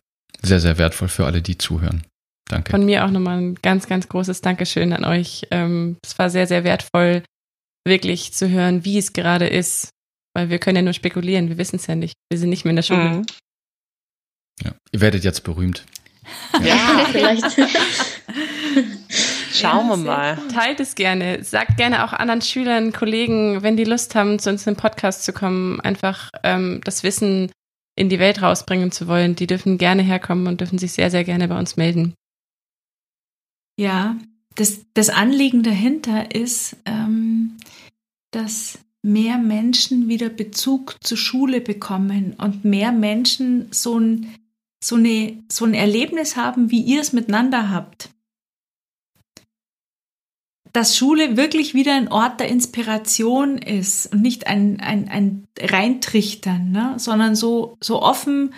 sehr, 0.43 0.61
sehr 0.61 0.79
wertvoll 0.79 1.09
für 1.09 1.27
alle, 1.27 1.43
die 1.43 1.59
zuhören. 1.59 2.03
Danke. 2.49 2.71
Von 2.71 2.85
mir 2.85 3.05
auch 3.05 3.11
nochmal 3.11 3.39
ein 3.39 3.55
ganz, 3.57 3.89
ganz 3.89 4.09
großes 4.09 4.41
Dankeschön 4.41 4.93
an 4.93 5.05
euch. 5.05 5.47
Ähm, 5.51 5.97
es 6.05 6.19
war 6.19 6.31
sehr, 6.31 6.47
sehr 6.47 6.63
wertvoll, 6.65 7.23
wirklich 7.85 8.33
zu 8.33 8.49
hören, 8.49 8.85
wie 8.85 8.99
es 8.99 9.13
gerade 9.13 9.47
ist, 9.47 9.91
weil 10.35 10.49
wir 10.49 10.59
können 10.59 10.77
ja 10.77 10.83
nur 10.83 10.93
spekulieren, 10.93 11.49
wir 11.49 11.59
wissen 11.59 11.77
es 11.77 11.87
ja 11.87 11.97
nicht. 11.97 12.15
Wir 12.31 12.39
sind 12.39 12.51
nicht 12.51 12.65
mehr 12.65 12.71
in 12.71 12.77
der 12.77 12.83
Schule. 12.83 13.09
Mhm. 13.09 13.27
Ja. 14.63 14.75
Ihr 14.93 15.01
werdet 15.01 15.25
jetzt 15.25 15.43
berühmt. 15.43 15.85
Ja, 16.63 17.07
vielleicht. 17.11 17.45
Schauen 19.57 19.89
ja, 19.89 19.91
wir 19.91 19.97
mal. 19.97 20.39
Teilt 20.53 20.81
es 20.81 20.95
gerne. 20.95 21.43
Sagt 21.43 21.77
gerne 21.77 22.05
auch 22.05 22.13
anderen 22.13 22.43
Schülern, 22.43 22.93
Kollegen, 22.93 23.63
wenn 23.63 23.77
die 23.77 23.85
Lust 23.85 24.15
haben, 24.15 24.39
zu 24.39 24.51
uns 24.51 24.67
in 24.67 24.75
den 24.75 24.81
Podcast 24.81 25.25
zu 25.25 25.33
kommen, 25.33 25.81
einfach 25.81 26.31
ähm, 26.43 26.81
das 26.85 27.03
Wissen 27.03 27.51
in 27.97 28.09
die 28.09 28.19
Welt 28.19 28.43
rausbringen 28.43 28.93
zu 28.93 29.09
wollen. 29.09 29.35
Die 29.35 29.47
dürfen 29.47 29.79
gerne 29.79 30.03
herkommen 30.03 30.47
und 30.47 30.61
dürfen 30.61 30.79
sich 30.79 30.93
sehr, 30.93 31.11
sehr 31.11 31.25
gerne 31.25 31.49
bei 31.49 31.59
uns 31.59 31.77
melden. 31.77 32.15
Ja, 33.79 34.17
das, 34.55 34.87
das 34.95 35.09
Anliegen 35.09 35.63
dahinter 35.63 36.35
ist, 36.35 36.77
ähm, 36.85 37.57
dass 38.31 38.79
mehr 39.03 39.39
Menschen 39.39 40.09
wieder 40.09 40.29
Bezug 40.29 40.97
zur 41.03 41.17
Schule 41.17 41.61
bekommen 41.61 42.35
und 42.39 42.65
mehr 42.65 42.93
Menschen 42.93 43.69
so 43.71 43.99
ein, 43.99 44.35
so, 44.83 44.97
eine, 44.97 45.43
so 45.51 45.65
ein 45.65 45.75
Erlebnis 45.75 46.37
haben, 46.37 46.71
wie 46.71 46.81
ihr 46.81 47.01
es 47.01 47.13
miteinander 47.13 47.71
habt 47.71 48.11
dass 50.77 50.95
Schule 50.95 51.39
wirklich 51.39 51.73
wieder 51.73 51.97
ein 51.97 52.09
Ort 52.09 52.39
der 52.39 52.49
Inspiration 52.49 53.57
ist 53.57 54.13
und 54.13 54.21
nicht 54.21 54.47
ein, 54.47 54.79
ein, 54.81 55.09
ein 55.09 55.47
Reintrichtern, 55.59 56.71
ne? 56.71 56.95
sondern 56.99 57.35
so, 57.35 57.79
so 57.83 58.03
offen, 58.03 58.53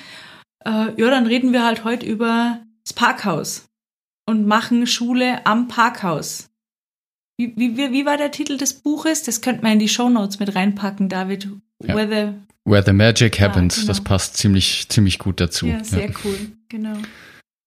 äh, 0.65 1.01
ja, 1.01 1.11
dann 1.11 1.29
reden 1.29 1.53
wir 1.53 1.65
halt 1.65 1.85
heute 1.85 2.05
über 2.05 2.61
das 2.83 2.93
Parkhaus 2.93 3.67
und 4.27 4.49
machen 4.49 4.89
Schule 4.89 5.47
am 5.47 5.69
Parkhaus. 5.69 6.49
Wie, 7.37 7.55
wie, 7.57 7.77
wie 7.77 8.05
war 8.05 8.17
der 8.17 8.33
Titel 8.33 8.57
des 8.57 8.75
Buches? 8.75 9.23
Das 9.23 9.41
könnte 9.41 9.63
man 9.63 9.75
in 9.75 9.79
die 9.79 9.89
Shownotes 9.89 10.41
mit 10.41 10.57
reinpacken, 10.57 11.09
David. 11.09 11.49
Ja. 11.85 11.95
Where, 11.95 12.09
the, 12.09 12.69
Where 12.69 12.83
the 12.85 12.93
Magic 12.93 13.39
Happens. 13.39 13.77
Ja, 13.77 13.83
genau. 13.83 13.93
Das 13.93 14.03
passt 14.03 14.37
ziemlich, 14.37 14.89
ziemlich 14.89 15.21
gut 15.21 15.39
dazu. 15.41 15.69
Ja, 15.69 15.85
sehr 15.85 16.09
ja. 16.09 16.15
cool, 16.25 16.37
genau. 16.69 16.97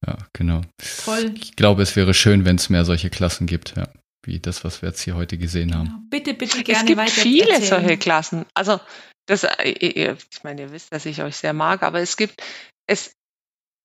Ja, 0.06 0.18
genau. 0.34 0.60
Toll. 1.06 1.36
Ich 1.36 1.56
glaube, 1.56 1.84
es 1.84 1.96
wäre 1.96 2.14
schön, 2.14 2.44
wenn 2.44 2.58
es 2.58 2.70
mehr 2.70 2.84
solche 2.84 3.10
Klassen 3.10 3.48
gibt, 3.48 3.76
ja 3.78 3.88
wie 4.24 4.40
das, 4.40 4.64
was 4.64 4.82
wir 4.82 4.90
jetzt 4.90 5.02
hier 5.02 5.16
heute 5.16 5.38
gesehen 5.38 5.76
haben. 5.76 5.86
Genau. 5.86 6.00
Bitte, 6.10 6.34
bitte 6.34 6.64
gerne 6.64 6.82
Es 6.82 6.86
gibt 6.86 6.98
weiter 7.00 7.12
viele 7.12 7.54
erzählen. 7.54 7.70
solche 7.70 7.98
Klassen. 7.98 8.46
Also 8.54 8.80
das, 9.28 9.44
äh, 9.44 9.70
ich 9.70 10.44
meine, 10.44 10.62
ihr 10.62 10.72
wisst, 10.72 10.94
dass 10.94 11.06
ich 11.06 11.22
euch 11.22 11.38
sehr 11.38 11.54
mag, 11.54 11.84
aber 11.84 12.00
es 12.00 12.18
gibt 12.18 12.42
es, 12.88 13.16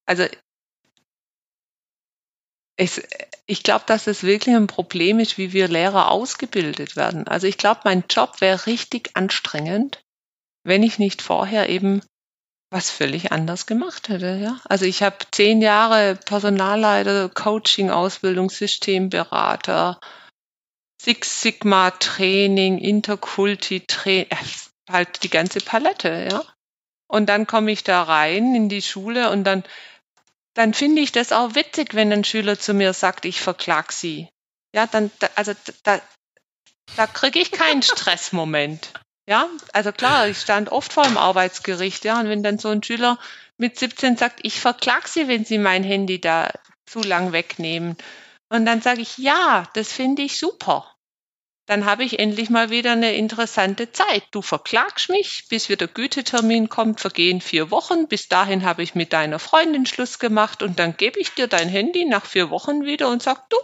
also 0.05 0.25
es, 2.79 3.01
ich 3.47 3.63
glaube, 3.63 3.85
dass 3.87 4.07
es 4.07 4.23
wirklich 4.23 4.55
ein 4.55 4.67
Problem 4.67 5.19
ist, 5.19 5.37
wie 5.37 5.53
wir 5.53 5.67
Lehrer 5.67 6.11
ausgebildet 6.11 6.95
werden. 6.95 7.27
Also 7.27 7.47
ich 7.47 7.57
glaube, 7.57 7.81
mein 7.85 8.03
Job 8.09 8.39
wäre 8.39 8.67
richtig 8.67 9.11
anstrengend, 9.15 10.01
wenn 10.63 10.83
ich 10.83 10.99
nicht 10.99 11.21
vorher 11.21 11.69
eben 11.69 12.01
was 12.69 12.91
völlig 12.91 13.31
anders 13.31 13.65
gemacht 13.65 14.09
hätte. 14.09 14.35
Ja? 14.35 14.59
Also 14.65 14.85
ich 14.85 15.01
habe 15.01 15.17
zehn 15.31 15.61
Jahre 15.61 16.15
Personalleiter, 16.15 17.29
Coaching, 17.29 17.89
Ausbildung, 17.89 18.49
Systemberater, 18.49 19.99
Six 21.01 21.41
Sigma 21.41 21.91
Training, 21.91 22.79
Interkulti 22.79 23.81
Training, 23.81 24.27
äh, 24.29 24.91
halt 24.91 25.23
die 25.23 25.29
ganze 25.29 25.59
Palette, 25.59 26.27
ja. 26.31 26.43
Und 27.07 27.27
dann 27.27 27.47
komme 27.47 27.71
ich 27.71 27.83
da 27.83 28.03
rein 28.03 28.55
in 28.55 28.69
die 28.69 28.81
Schule 28.81 29.31
und 29.31 29.43
dann, 29.43 29.63
dann 30.53 30.73
finde 30.73 31.01
ich 31.01 31.11
das 31.11 31.31
auch 31.31 31.55
witzig, 31.55 31.93
wenn 31.93 32.11
ein 32.11 32.23
Schüler 32.23 32.59
zu 32.59 32.73
mir 32.73 32.93
sagt, 32.93 33.25
ich 33.25 33.39
verklag 33.39 33.93
sie. 33.93 34.27
Ja, 34.75 34.87
dann, 34.87 35.09
also 35.35 35.53
da, 35.83 36.01
da 36.95 37.07
kriege 37.07 37.39
ich 37.39 37.51
keinen 37.51 37.83
Stressmoment. 37.83 38.93
Ja, 39.29 39.49
also 39.73 39.91
klar, 39.91 40.29
ich 40.29 40.39
stand 40.39 40.69
oft 40.69 40.93
vor 40.93 41.03
dem 41.03 41.17
Arbeitsgericht, 41.17 42.05
ja, 42.05 42.17
und 42.17 42.29
wenn 42.29 42.43
dann 42.43 42.59
so 42.59 42.69
ein 42.69 42.81
Schüler 42.81 43.19
mit 43.57 43.77
17 43.77 44.15
sagt, 44.15 44.39
ich 44.43 44.61
verklag 44.61 45.09
sie, 45.09 45.27
wenn 45.27 45.43
sie 45.43 45.57
mein 45.57 45.83
Handy 45.83 46.21
da 46.21 46.49
zu 46.85 47.01
lang 47.01 47.33
wegnehmen, 47.33 47.97
und 48.49 48.65
dann 48.65 48.81
sage 48.81 49.01
ich, 49.01 49.17
ja, 49.17 49.67
das 49.73 49.91
finde 49.91 50.21
ich 50.23 50.37
super. 50.39 50.95
dann 51.67 51.85
habe 51.85 52.05
ich 52.05 52.17
endlich 52.19 52.49
mal 52.49 52.69
wieder 52.69 52.93
eine 52.93 53.13
interessante 53.15 53.91
Zeit. 53.91 54.23
Du 54.31 54.41
verklagst 54.41 55.09
mich, 55.09 55.47
bis 55.49 55.67
wieder 55.67 55.87
Gütetermin 55.87 56.69
kommt, 56.69 57.01
vergehen 57.01 57.41
vier 57.41 57.71
Wochen. 57.71 58.07
Bis 58.07 58.29
dahin 58.29 58.63
habe 58.63 58.83
ich 58.83 58.95
mit 58.95 59.11
deiner 59.13 59.37
Freundin 59.37 59.85
Schluss 59.85 60.17
gemacht 60.17 60.63
und 60.63 60.79
dann 60.79 60.95
gebe 60.95 61.19
ich 61.19 61.33
dir 61.33 61.47
dein 61.47 61.67
Handy 61.67 62.05
nach 62.05 62.25
vier 62.25 62.49
Wochen 62.49 62.85
wieder 62.85 63.09
und 63.09 63.21
sag, 63.21 63.49
du, 63.49 63.57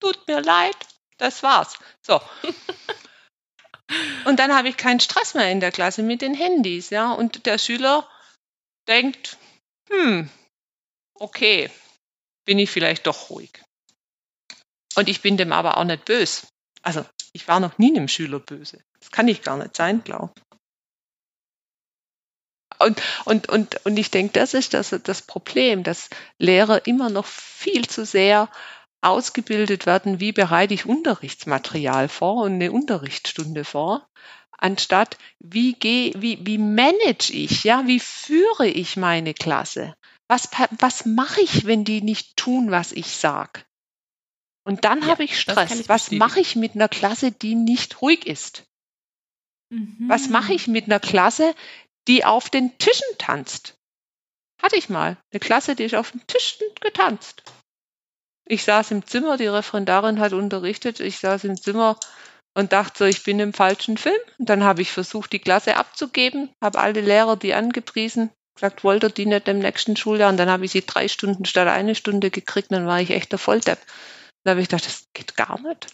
tut 0.00 0.26
mir 0.26 0.40
leid, 0.42 0.76
das 1.18 1.44
war's. 1.44 1.78
So. 2.02 2.20
und 4.24 4.40
dann 4.40 4.52
habe 4.52 4.68
ich 4.68 4.76
keinen 4.76 5.00
Stress 5.00 5.34
mehr 5.34 5.50
in 5.50 5.60
der 5.60 5.70
Klasse 5.70 6.02
mit 6.02 6.22
den 6.22 6.34
Handys, 6.34 6.90
ja. 6.90 7.12
Und 7.12 7.46
der 7.46 7.58
Schüler 7.58 8.08
denkt, 8.88 9.38
hm, 9.88 10.28
okay, 11.14 11.70
bin 12.44 12.58
ich 12.58 12.72
vielleicht 12.72 13.06
doch 13.06 13.30
ruhig. 13.30 13.52
Und 14.96 15.08
ich 15.08 15.22
bin 15.22 15.36
dem 15.36 15.52
aber 15.52 15.76
auch 15.76 15.84
nicht 15.84 16.04
böse. 16.04 16.46
Also 16.82 17.04
ich 17.32 17.46
war 17.48 17.60
noch 17.60 17.78
nie 17.78 17.96
einem 17.96 18.08
Schüler 18.08 18.40
böse. 18.40 18.82
Das 19.00 19.10
kann 19.10 19.28
ich 19.28 19.42
gar 19.42 19.56
nicht 19.56 19.76
sein, 19.76 20.02
glaube 20.02 20.32
und, 22.78 23.02
und, 23.24 23.48
und, 23.48 23.86
und 23.86 23.96
ich 23.98 24.10
denke, 24.10 24.32
das 24.32 24.54
ist 24.54 24.74
das, 24.74 24.94
das 25.02 25.22
Problem, 25.22 25.82
dass 25.82 26.08
Lehrer 26.38 26.86
immer 26.86 27.10
noch 27.10 27.26
viel 27.26 27.86
zu 27.86 28.04
sehr 28.04 28.50
ausgebildet 29.02 29.86
werden, 29.86 30.20
wie 30.20 30.32
bereite 30.32 30.74
ich 30.74 30.86
Unterrichtsmaterial 30.86 32.08
vor 32.08 32.44
und 32.44 32.54
eine 32.54 32.72
Unterrichtsstunde 32.72 33.64
vor, 33.64 34.06
anstatt 34.58 35.18
wie 35.38 35.74
gehe, 35.74 36.12
wie, 36.16 36.44
wie 36.44 36.58
manage 36.58 37.32
ich, 37.32 37.64
ja, 37.64 37.86
wie 37.86 38.00
führe 38.00 38.66
ich 38.66 38.96
meine 38.96 39.34
Klasse? 39.34 39.94
Was, 40.28 40.48
was 40.78 41.06
mache 41.06 41.40
ich, 41.40 41.66
wenn 41.66 41.84
die 41.84 42.02
nicht 42.02 42.36
tun, 42.36 42.70
was 42.70 42.90
ich 42.92 43.06
sage? 43.06 43.60
Und 44.66 44.84
dann 44.84 45.02
ja, 45.02 45.06
habe 45.06 45.22
ich 45.22 45.40
Stress. 45.40 45.70
Ich 45.70 45.88
Was 45.88 46.10
mache 46.10 46.40
ich 46.40 46.56
mit 46.56 46.74
einer 46.74 46.88
Klasse, 46.88 47.30
die 47.30 47.54
nicht 47.54 48.02
ruhig 48.02 48.26
ist? 48.26 48.64
Mhm. 49.70 50.08
Was 50.08 50.28
mache 50.28 50.54
ich 50.54 50.66
mit 50.66 50.86
einer 50.86 50.98
Klasse, 50.98 51.54
die 52.08 52.24
auf 52.24 52.50
den 52.50 52.76
Tischen 52.78 53.06
tanzt? 53.16 53.74
Hatte 54.60 54.76
ich 54.76 54.88
mal. 54.88 55.16
Eine 55.32 55.38
Klasse, 55.38 55.76
die 55.76 55.84
ist 55.84 55.94
auf 55.94 56.10
den 56.10 56.26
Tischen 56.26 56.66
getanzt. 56.80 57.44
Ich 58.48 58.64
saß 58.64 58.90
im 58.90 59.06
Zimmer, 59.06 59.36
die 59.36 59.46
Referendarin 59.46 60.18
hat 60.18 60.32
unterrichtet, 60.32 60.98
ich 60.98 61.18
saß 61.18 61.44
im 61.44 61.60
Zimmer 61.60 61.98
und 62.54 62.72
dachte 62.72 62.98
so, 62.98 63.04
ich 63.04 63.22
bin 63.22 63.38
im 63.38 63.52
falschen 63.52 63.96
Film. 63.96 64.18
Und 64.38 64.48
dann 64.48 64.64
habe 64.64 64.82
ich 64.82 64.90
versucht, 64.90 65.32
die 65.32 65.38
Klasse 65.38 65.76
abzugeben, 65.76 66.50
habe 66.60 66.80
alle 66.80 67.00
Lehrer 67.02 67.36
die 67.36 67.54
angepriesen, 67.54 68.30
gesagt, 68.56 68.82
wollte 68.82 69.10
die 69.10 69.26
nicht 69.26 69.46
im 69.46 69.60
nächsten 69.60 69.96
Schuljahr. 69.96 70.30
Und 70.30 70.38
dann 70.38 70.50
habe 70.50 70.64
ich 70.64 70.72
sie 70.72 70.84
drei 70.84 71.06
Stunden 71.06 71.44
statt 71.44 71.68
eine 71.68 71.94
Stunde 71.94 72.30
gekriegt, 72.30 72.72
dann 72.72 72.86
war 72.86 73.00
ich 73.00 73.10
echt 73.10 73.30
der 73.30 73.38
Volldepp. 73.38 73.78
Dann 74.46 74.52
habe 74.52 74.60
ich 74.60 74.68
gedacht, 74.68 74.86
das 74.86 75.08
geht 75.12 75.34
gar 75.34 75.60
nicht. 75.60 75.88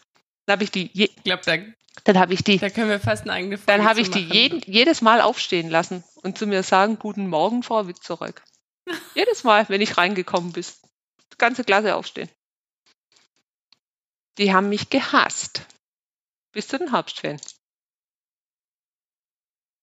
Dann 0.44 0.56
habe 0.56 0.64
ich 0.64 0.70
die, 0.70 0.90
je, 0.92 1.06
ich 1.06 1.24
glaube, 1.24 1.42
da, 1.46 1.56
dann 2.04 2.18
habe 2.18 2.34
ich 2.34 2.44
die, 2.44 2.58
da 2.58 2.68
können 2.68 2.90
wir 2.90 3.00
fast 3.00 3.22
eine 3.22 3.32
eigene 3.32 3.56
Folge 3.56 3.78
Dann 3.78 3.88
habe 3.88 4.02
ich 4.02 4.10
die 4.10 4.20
jeden, 4.20 4.60
jedes 4.70 5.00
Mal 5.00 5.22
aufstehen 5.22 5.70
lassen 5.70 6.04
und 6.16 6.36
zu 6.36 6.46
mir 6.46 6.62
sagen, 6.62 6.98
guten 6.98 7.28
Morgen, 7.28 7.62
Frau 7.62 7.88
Witzeröck. 7.88 8.42
jedes 9.14 9.42
Mal, 9.42 9.66
wenn 9.70 9.80
ich 9.80 9.96
reingekommen 9.96 10.52
bin, 10.52 10.66
die 11.32 11.38
ganze 11.38 11.64
Klasse 11.64 11.96
aufstehen. 11.96 12.28
Die 14.36 14.52
haben 14.52 14.68
mich 14.68 14.90
gehasst. 14.90 15.62
Bis 16.52 16.68
zu 16.68 16.76
den 16.76 16.90
Herbstferien. 16.90 17.40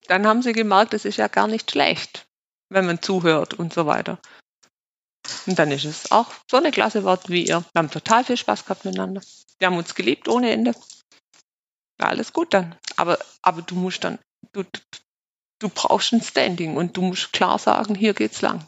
Dann 0.05 0.27
haben 0.27 0.43
sie 0.43 0.53
gemerkt, 0.53 0.93
es 0.93 1.05
ist 1.05 1.17
ja 1.17 1.27
gar 1.27 1.47
nicht 1.47 1.71
schlecht, 1.71 2.27
wenn 2.69 2.85
man 2.85 3.01
zuhört 3.01 3.55
und 3.55 3.73
so 3.73 3.87
weiter. 3.87 4.19
Und 5.49 5.57
dann 5.57 5.71
ist 5.71 5.83
es 5.83 6.11
auch 6.11 6.27
so 6.49 6.57
eine 6.57 6.69
klasse 6.69 7.03
Wort 7.03 7.27
wie 7.27 7.47
ihr. 7.47 7.65
Wir 7.73 7.79
haben 7.79 7.89
total 7.89 8.23
viel 8.23 8.37
Spaß 8.37 8.65
gehabt 8.65 8.85
miteinander. 8.85 9.21
Wir 9.57 9.65
haben 9.65 9.77
uns 9.77 9.95
geliebt 9.95 10.27
ohne 10.27 10.51
Ende. 10.51 10.75
War 11.97 12.09
alles 12.09 12.33
gut 12.33 12.53
dann. 12.53 12.75
Aber, 12.97 13.17
aber 13.41 13.63
du 13.63 13.73
musst 13.73 14.03
dann, 14.03 14.19
du, 14.53 14.63
du 15.57 15.69
brauchst 15.69 16.13
ein 16.13 16.21
Standing 16.21 16.77
und 16.77 16.95
du 16.95 17.01
musst 17.01 17.33
klar 17.33 17.57
sagen, 17.57 17.95
hier 17.95 18.13
geht's 18.13 18.41
lang. 18.41 18.63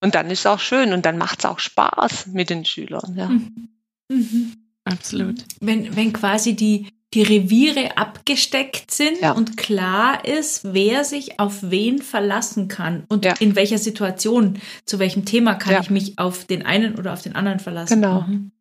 Und 0.00 0.14
dann 0.14 0.30
ist 0.30 0.40
es 0.40 0.46
auch 0.46 0.60
schön 0.60 0.92
und 0.92 1.04
dann 1.04 1.18
macht 1.18 1.40
es 1.40 1.46
auch 1.46 1.58
Spaß 1.58 2.26
mit 2.28 2.48
den 2.48 2.64
Schülern. 2.64 3.16
Ja. 3.16 3.26
Mhm. 3.26 3.68
Mhm. 4.08 4.69
Absolut. 4.84 5.44
Wenn, 5.60 5.94
wenn 5.96 6.12
quasi 6.12 6.54
die, 6.54 6.88
die 7.12 7.22
Reviere 7.22 7.96
abgesteckt 7.96 8.90
sind 8.90 9.20
ja. 9.20 9.32
und 9.32 9.56
klar 9.56 10.24
ist, 10.24 10.72
wer 10.72 11.04
sich 11.04 11.40
auf 11.40 11.58
wen 11.62 12.00
verlassen 12.00 12.68
kann 12.68 13.04
und 13.08 13.24
ja. 13.24 13.34
in 13.40 13.56
welcher 13.56 13.78
Situation, 13.78 14.60
zu 14.84 14.98
welchem 14.98 15.24
Thema 15.24 15.54
kann 15.54 15.74
ja. 15.74 15.80
ich 15.80 15.90
mich 15.90 16.18
auf 16.18 16.44
den 16.44 16.64
einen 16.64 16.96
oder 16.96 17.12
auf 17.12 17.22
den 17.22 17.34
anderen 17.34 17.58
verlassen. 17.58 18.00
Genau. 18.00 18.22
Mhm. 18.22 18.52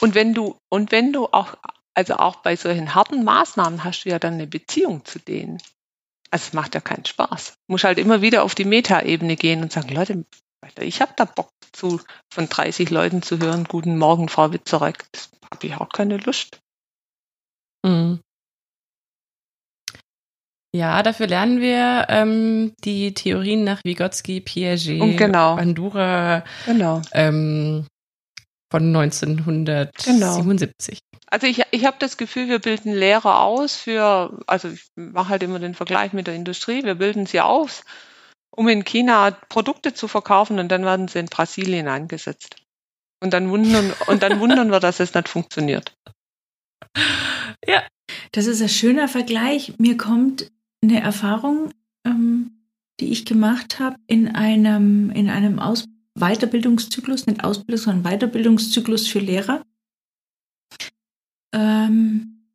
Und 0.00 0.14
wenn 0.14 0.34
du, 0.34 0.56
und 0.68 0.92
wenn 0.92 1.12
du 1.12 1.26
auch, 1.26 1.56
also 1.94 2.14
auch 2.16 2.36
bei 2.36 2.56
solchen 2.56 2.94
harten 2.94 3.24
Maßnahmen 3.24 3.84
hast 3.84 4.04
du 4.04 4.10
ja 4.10 4.18
dann 4.18 4.34
eine 4.34 4.46
Beziehung 4.46 5.04
zu 5.04 5.18
denen. 5.18 5.58
Also 6.30 6.44
es 6.48 6.52
macht 6.52 6.74
ja 6.74 6.80
keinen 6.80 7.06
Spaß. 7.06 7.54
Du 7.66 7.72
musst 7.72 7.84
halt 7.84 7.98
immer 7.98 8.20
wieder 8.20 8.42
auf 8.42 8.54
die 8.54 8.66
Metaebene 8.66 9.36
gehen 9.36 9.62
und 9.62 9.72
sagen, 9.72 9.88
Leute, 9.94 10.24
ich 10.80 11.00
habe 11.00 11.12
da 11.16 11.24
Bock 11.24 11.50
zu, 11.72 12.00
von 12.28 12.48
30 12.48 12.90
Leuten 12.90 13.22
zu 13.22 13.38
hören, 13.38 13.64
guten 13.64 13.96
Morgen, 13.96 14.28
Frau 14.28 14.52
Witzerek. 14.52 15.04
Das 15.12 15.30
habe 15.52 15.66
ich 15.66 15.74
auch 15.76 15.88
keine 15.88 16.18
Lust. 16.18 16.60
Mhm. 17.84 18.20
Ja, 20.74 21.02
dafür 21.02 21.26
lernen 21.26 21.60
wir 21.60 22.06
ähm, 22.10 22.74
die 22.84 23.14
Theorien 23.14 23.64
nach 23.64 23.80
Vygotsky, 23.84 24.40
Piaget, 24.40 25.00
Und 25.00 25.16
genau. 25.16 25.56
Bandura 25.56 26.44
genau. 26.66 27.00
Ähm, 27.12 27.86
von 28.70 28.94
1977. 28.94 30.04
Genau. 30.04 31.00
Also 31.30 31.46
ich, 31.46 31.62
ich 31.70 31.86
habe 31.86 31.96
das 31.98 32.16
Gefühl, 32.16 32.48
wir 32.48 32.58
bilden 32.58 32.92
Lehrer 32.92 33.40
aus 33.40 33.76
für, 33.76 34.38
also 34.46 34.68
ich 34.68 34.86
mache 34.94 35.30
halt 35.30 35.42
immer 35.42 35.58
den 35.58 35.74
Vergleich 35.74 36.12
mit 36.12 36.26
der 36.26 36.34
Industrie, 36.34 36.84
wir 36.84 36.94
bilden 36.94 37.26
sie 37.26 37.40
aus, 37.40 37.82
um 38.50 38.68
in 38.68 38.84
China 38.84 39.30
Produkte 39.48 39.94
zu 39.94 40.06
verkaufen 40.08 40.58
und 40.58 40.68
dann 40.68 40.84
werden 40.84 41.08
sie 41.08 41.18
in 41.18 41.26
Brasilien 41.26 41.88
eingesetzt. 41.88 42.56
Und 43.20 43.32
dann 43.32 43.50
wundern, 43.50 43.92
und 44.06 44.22
dann 44.22 44.38
wundern 44.40 44.70
wir, 44.70 44.80
dass 44.80 45.00
es 45.00 45.14
nicht 45.14 45.28
funktioniert. 45.28 45.96
Ja, 47.66 47.82
das 48.32 48.46
ist 48.46 48.62
ein 48.62 48.68
schöner 48.68 49.08
Vergleich. 49.08 49.78
Mir 49.78 49.96
kommt 49.96 50.50
eine 50.82 51.00
Erfahrung, 51.00 51.72
ähm, 52.04 52.64
die 53.00 53.10
ich 53.10 53.24
gemacht 53.24 53.80
habe 53.80 53.96
in 54.06 54.28
einem, 54.28 55.10
in 55.10 55.28
einem 55.30 55.58
Aus 55.58 55.86
Weiterbildungszyklus, 56.14 57.26
nicht 57.26 57.44
Ausbildung, 57.44 57.82
sondern 57.82 58.12
Weiterbildungszyklus 58.12 59.08
für 59.08 59.20
Lehrer, 59.20 59.62
ähm, 61.54 62.50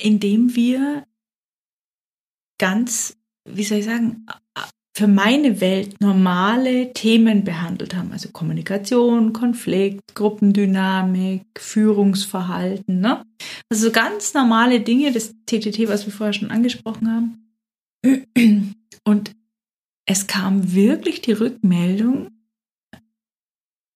in 0.00 0.20
dem 0.20 0.54
wir 0.54 1.06
ganz, 2.58 3.16
wie 3.44 3.64
soll 3.64 3.78
ich 3.78 3.84
sagen, 3.84 4.26
für 4.94 5.08
meine 5.08 5.60
Welt 5.60 6.00
normale 6.00 6.92
Themen 6.92 7.44
behandelt 7.44 7.94
haben. 7.94 8.12
Also 8.12 8.28
Kommunikation, 8.28 9.32
Konflikt, 9.32 10.14
Gruppendynamik, 10.14 11.44
Führungsverhalten. 11.58 13.00
Ne? 13.00 13.24
Also 13.70 13.90
ganz 13.90 14.34
normale 14.34 14.80
Dinge, 14.80 15.12
das 15.12 15.34
TTT, 15.46 15.88
was 15.88 16.04
wir 16.06 16.12
vorher 16.12 16.34
schon 16.34 16.50
angesprochen 16.50 17.10
haben. 17.10 17.42
Und 19.04 19.32
es 20.04 20.26
kam 20.26 20.74
wirklich 20.74 21.22
die 21.22 21.32
Rückmeldung, 21.32 22.28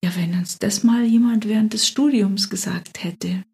ja, 0.02 0.14
wenn 0.16 0.34
uns 0.34 0.58
das 0.58 0.82
mal 0.82 1.04
jemand 1.04 1.46
während 1.48 1.74
des 1.74 1.86
Studiums 1.86 2.48
gesagt 2.48 3.04
hätte. 3.04 3.44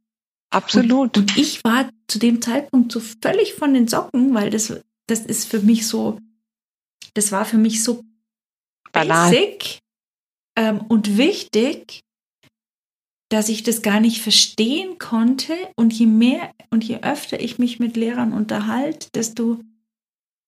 Absolut. 0.50 1.16
Und, 1.16 1.30
und 1.30 1.38
ich 1.38 1.64
war 1.64 1.88
zu 2.06 2.18
dem 2.18 2.42
Zeitpunkt 2.42 2.92
so 2.92 3.00
völlig 3.00 3.54
von 3.54 3.74
den 3.74 3.88
Socken, 3.88 4.34
weil 4.34 4.50
das, 4.50 4.80
das 5.06 5.20
ist 5.20 5.48
für 5.48 5.60
mich 5.60 5.86
so, 5.86 6.18
das 7.14 7.32
war 7.32 7.44
für 7.44 7.58
mich 7.58 7.82
so 7.82 8.02
Banal. 8.92 9.30
basic 9.30 9.78
ähm, 10.56 10.80
und 10.88 11.16
wichtig, 11.16 12.02
dass 13.30 13.48
ich 13.48 13.62
das 13.62 13.80
gar 13.80 14.00
nicht 14.00 14.20
verstehen 14.20 14.98
konnte. 14.98 15.54
Und 15.76 15.92
je 15.92 16.06
mehr 16.06 16.52
und 16.70 16.84
je 16.84 16.98
öfter 16.98 17.40
ich 17.40 17.58
mich 17.58 17.78
mit 17.78 17.96
Lehrern 17.96 18.32
unterhalte, 18.32 19.08
desto 19.14 19.60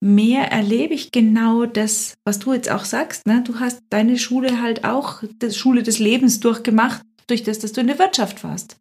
mehr 0.00 0.52
erlebe 0.52 0.92
ich 0.92 1.10
genau 1.10 1.64
das, 1.64 2.14
was 2.24 2.38
du 2.38 2.52
jetzt 2.52 2.70
auch 2.70 2.84
sagst. 2.84 3.26
Ne? 3.26 3.42
Du 3.42 3.58
hast 3.58 3.80
deine 3.88 4.18
Schule 4.18 4.60
halt 4.60 4.84
auch, 4.84 5.22
die 5.22 5.50
Schule 5.50 5.82
des 5.82 5.98
Lebens 5.98 6.40
durchgemacht, 6.40 7.02
durch 7.26 7.42
das, 7.42 7.58
dass 7.58 7.72
du 7.72 7.80
in 7.80 7.86
der 7.86 7.98
Wirtschaft 7.98 8.44
warst. 8.44 8.76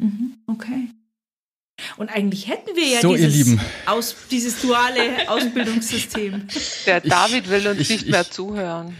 Mhm, 0.00 0.38
okay. 0.48 0.88
Und 1.96 2.08
eigentlich 2.08 2.48
hätten 2.48 2.74
wir 2.74 2.86
ja 2.86 3.00
so, 3.00 3.14
dieses, 3.14 3.58
Aus, 3.86 4.16
dieses 4.30 4.60
duale 4.60 5.28
Ausbildungssystem. 5.28 6.46
Der 6.86 7.00
David 7.00 7.48
will 7.50 7.66
uns 7.66 7.80
ich, 7.80 7.88
nicht 7.90 8.02
ich, 8.04 8.10
mehr 8.10 8.28
zuhören. 8.28 8.96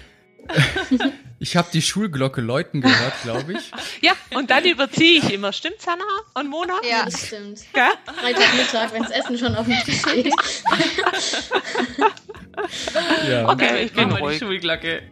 Ich 1.43 1.57
habe 1.57 1.67
die 1.73 1.83
Schulglocke 1.83 2.41
läuten 2.41 2.83
gehört, 2.83 3.15
glaube 3.25 3.55
ich. 3.55 3.73
ja, 4.01 4.13
und 4.37 4.49
dann 4.53 4.65
überziehe 4.65 5.19
ich 5.19 5.33
immer. 5.33 5.53
Stimmt's, 5.53 5.85
Hannah 5.89 6.05
und 6.35 6.49
Mona? 6.49 6.75
Ja, 6.89 7.05
das 7.05 7.27
stimmt. 7.27 7.63
Ja? 7.75 7.91
Freitagmittag, 8.15 8.93
wenn 8.93 9.03
das 9.03 9.11
Essen 9.11 9.37
schon 9.37 9.57
auf 9.57 9.67
dem 9.67 9.77
Tisch 9.85 9.99
steht. 9.99 10.33
ja. 13.29 13.49
Okay, 13.49 13.87
ich 13.87 13.95
mache 13.97 14.07
mal 14.07 14.33
die 14.33 14.39
Schulglocke. 14.39 15.03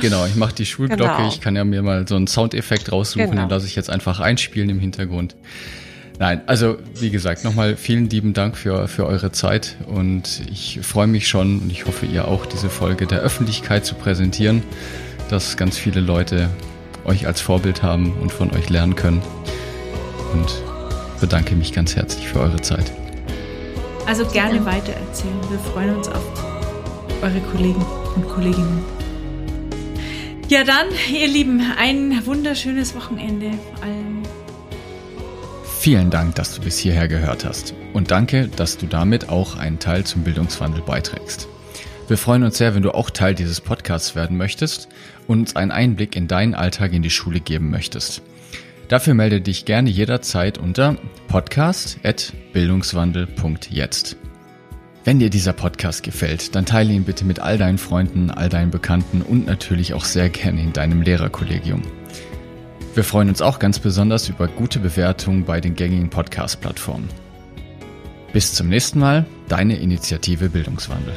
Genau, 0.00 0.24
ich 0.24 0.36
mache 0.36 0.54
die 0.54 0.64
Schulglocke. 0.64 1.16
Genau. 1.16 1.28
Ich 1.28 1.42
kann 1.42 1.54
ja 1.54 1.64
mir 1.64 1.82
mal 1.82 2.08
so 2.08 2.16
einen 2.16 2.28
Soundeffekt 2.28 2.90
raussuchen, 2.90 3.30
genau. 3.30 3.42
den 3.42 3.50
lasse 3.50 3.66
ich 3.66 3.76
jetzt 3.76 3.90
einfach 3.90 4.20
einspielen 4.20 4.70
im 4.70 4.80
Hintergrund. 4.80 5.36
Nein, 6.18 6.40
also 6.46 6.78
wie 6.94 7.10
gesagt, 7.10 7.44
nochmal 7.44 7.76
vielen 7.76 8.10
lieben 8.10 8.32
Dank 8.32 8.56
für, 8.56 8.88
für 8.88 9.06
eure 9.06 9.30
Zeit 9.30 9.76
und 9.86 10.42
ich 10.50 10.80
freue 10.82 11.06
mich 11.06 11.28
schon 11.28 11.60
und 11.60 11.70
ich 11.70 11.86
hoffe 11.86 12.06
ihr 12.06 12.26
auch, 12.26 12.44
diese 12.44 12.68
Folge 12.68 13.06
der 13.06 13.20
Öffentlichkeit 13.20 13.86
zu 13.86 13.94
präsentieren, 13.94 14.64
dass 15.28 15.56
ganz 15.56 15.78
viele 15.78 16.00
Leute 16.00 16.50
euch 17.04 17.26
als 17.26 17.40
Vorbild 17.40 17.84
haben 17.84 18.14
und 18.20 18.32
von 18.32 18.50
euch 18.50 18.68
lernen 18.68 18.96
können. 18.96 19.22
Und 20.32 20.62
bedanke 21.20 21.54
mich 21.54 21.72
ganz 21.72 21.96
herzlich 21.96 22.28
für 22.28 22.40
eure 22.40 22.60
Zeit. 22.60 22.92
Also 24.06 24.26
gerne 24.26 24.64
weitererzählen. 24.64 25.38
Wir 25.50 25.58
freuen 25.58 25.96
uns 25.96 26.08
auf 26.08 26.24
eure 27.22 27.40
Kollegen 27.52 27.84
und 28.16 28.28
Kolleginnen. 28.28 28.84
Ja, 30.48 30.64
dann, 30.64 30.86
ihr 31.12 31.28
Lieben, 31.28 31.62
ein 31.78 32.24
wunderschönes 32.24 32.94
Wochenende 32.94 33.50
allen. 33.82 34.22
Vielen 35.88 36.10
Dank, 36.10 36.34
dass 36.34 36.54
du 36.54 36.60
bis 36.60 36.76
hierher 36.76 37.08
gehört 37.08 37.46
hast. 37.46 37.72
Und 37.94 38.10
danke, 38.10 38.48
dass 38.48 38.76
du 38.76 38.84
damit 38.84 39.30
auch 39.30 39.56
einen 39.56 39.78
Teil 39.78 40.04
zum 40.04 40.22
Bildungswandel 40.22 40.82
beiträgst. 40.82 41.48
Wir 42.08 42.18
freuen 42.18 42.42
uns 42.42 42.58
sehr, 42.58 42.74
wenn 42.74 42.82
du 42.82 42.90
auch 42.90 43.08
Teil 43.08 43.34
dieses 43.34 43.62
Podcasts 43.62 44.14
werden 44.14 44.36
möchtest 44.36 44.90
und 45.26 45.38
uns 45.38 45.56
einen 45.56 45.70
Einblick 45.70 46.14
in 46.14 46.28
deinen 46.28 46.52
Alltag 46.52 46.92
in 46.92 47.00
die 47.00 47.08
Schule 47.08 47.40
geben 47.40 47.70
möchtest. 47.70 48.20
Dafür 48.88 49.14
melde 49.14 49.40
dich 49.40 49.64
gerne 49.64 49.88
jederzeit 49.88 50.58
unter 50.58 50.98
podcast.bildungswandel.jetzt. 51.28 54.16
Wenn 55.04 55.20
dir 55.20 55.30
dieser 55.30 55.54
Podcast 55.54 56.02
gefällt, 56.02 56.54
dann 56.54 56.66
teile 56.66 56.92
ihn 56.92 57.04
bitte 57.04 57.24
mit 57.24 57.40
all 57.40 57.56
deinen 57.56 57.78
Freunden, 57.78 58.30
all 58.30 58.50
deinen 58.50 58.70
Bekannten 58.70 59.22
und 59.22 59.46
natürlich 59.46 59.94
auch 59.94 60.04
sehr 60.04 60.28
gerne 60.28 60.60
in 60.60 60.74
deinem 60.74 61.00
Lehrerkollegium. 61.00 61.80
Wir 62.98 63.04
freuen 63.04 63.28
uns 63.28 63.42
auch 63.42 63.60
ganz 63.60 63.78
besonders 63.78 64.28
über 64.28 64.48
gute 64.48 64.80
Bewertungen 64.80 65.44
bei 65.44 65.60
den 65.60 65.76
gängigen 65.76 66.10
Podcast-Plattformen. 66.10 67.08
Bis 68.32 68.54
zum 68.54 68.68
nächsten 68.68 68.98
Mal, 68.98 69.24
deine 69.46 69.76
Initiative 69.76 70.48
Bildungswandel. 70.48 71.14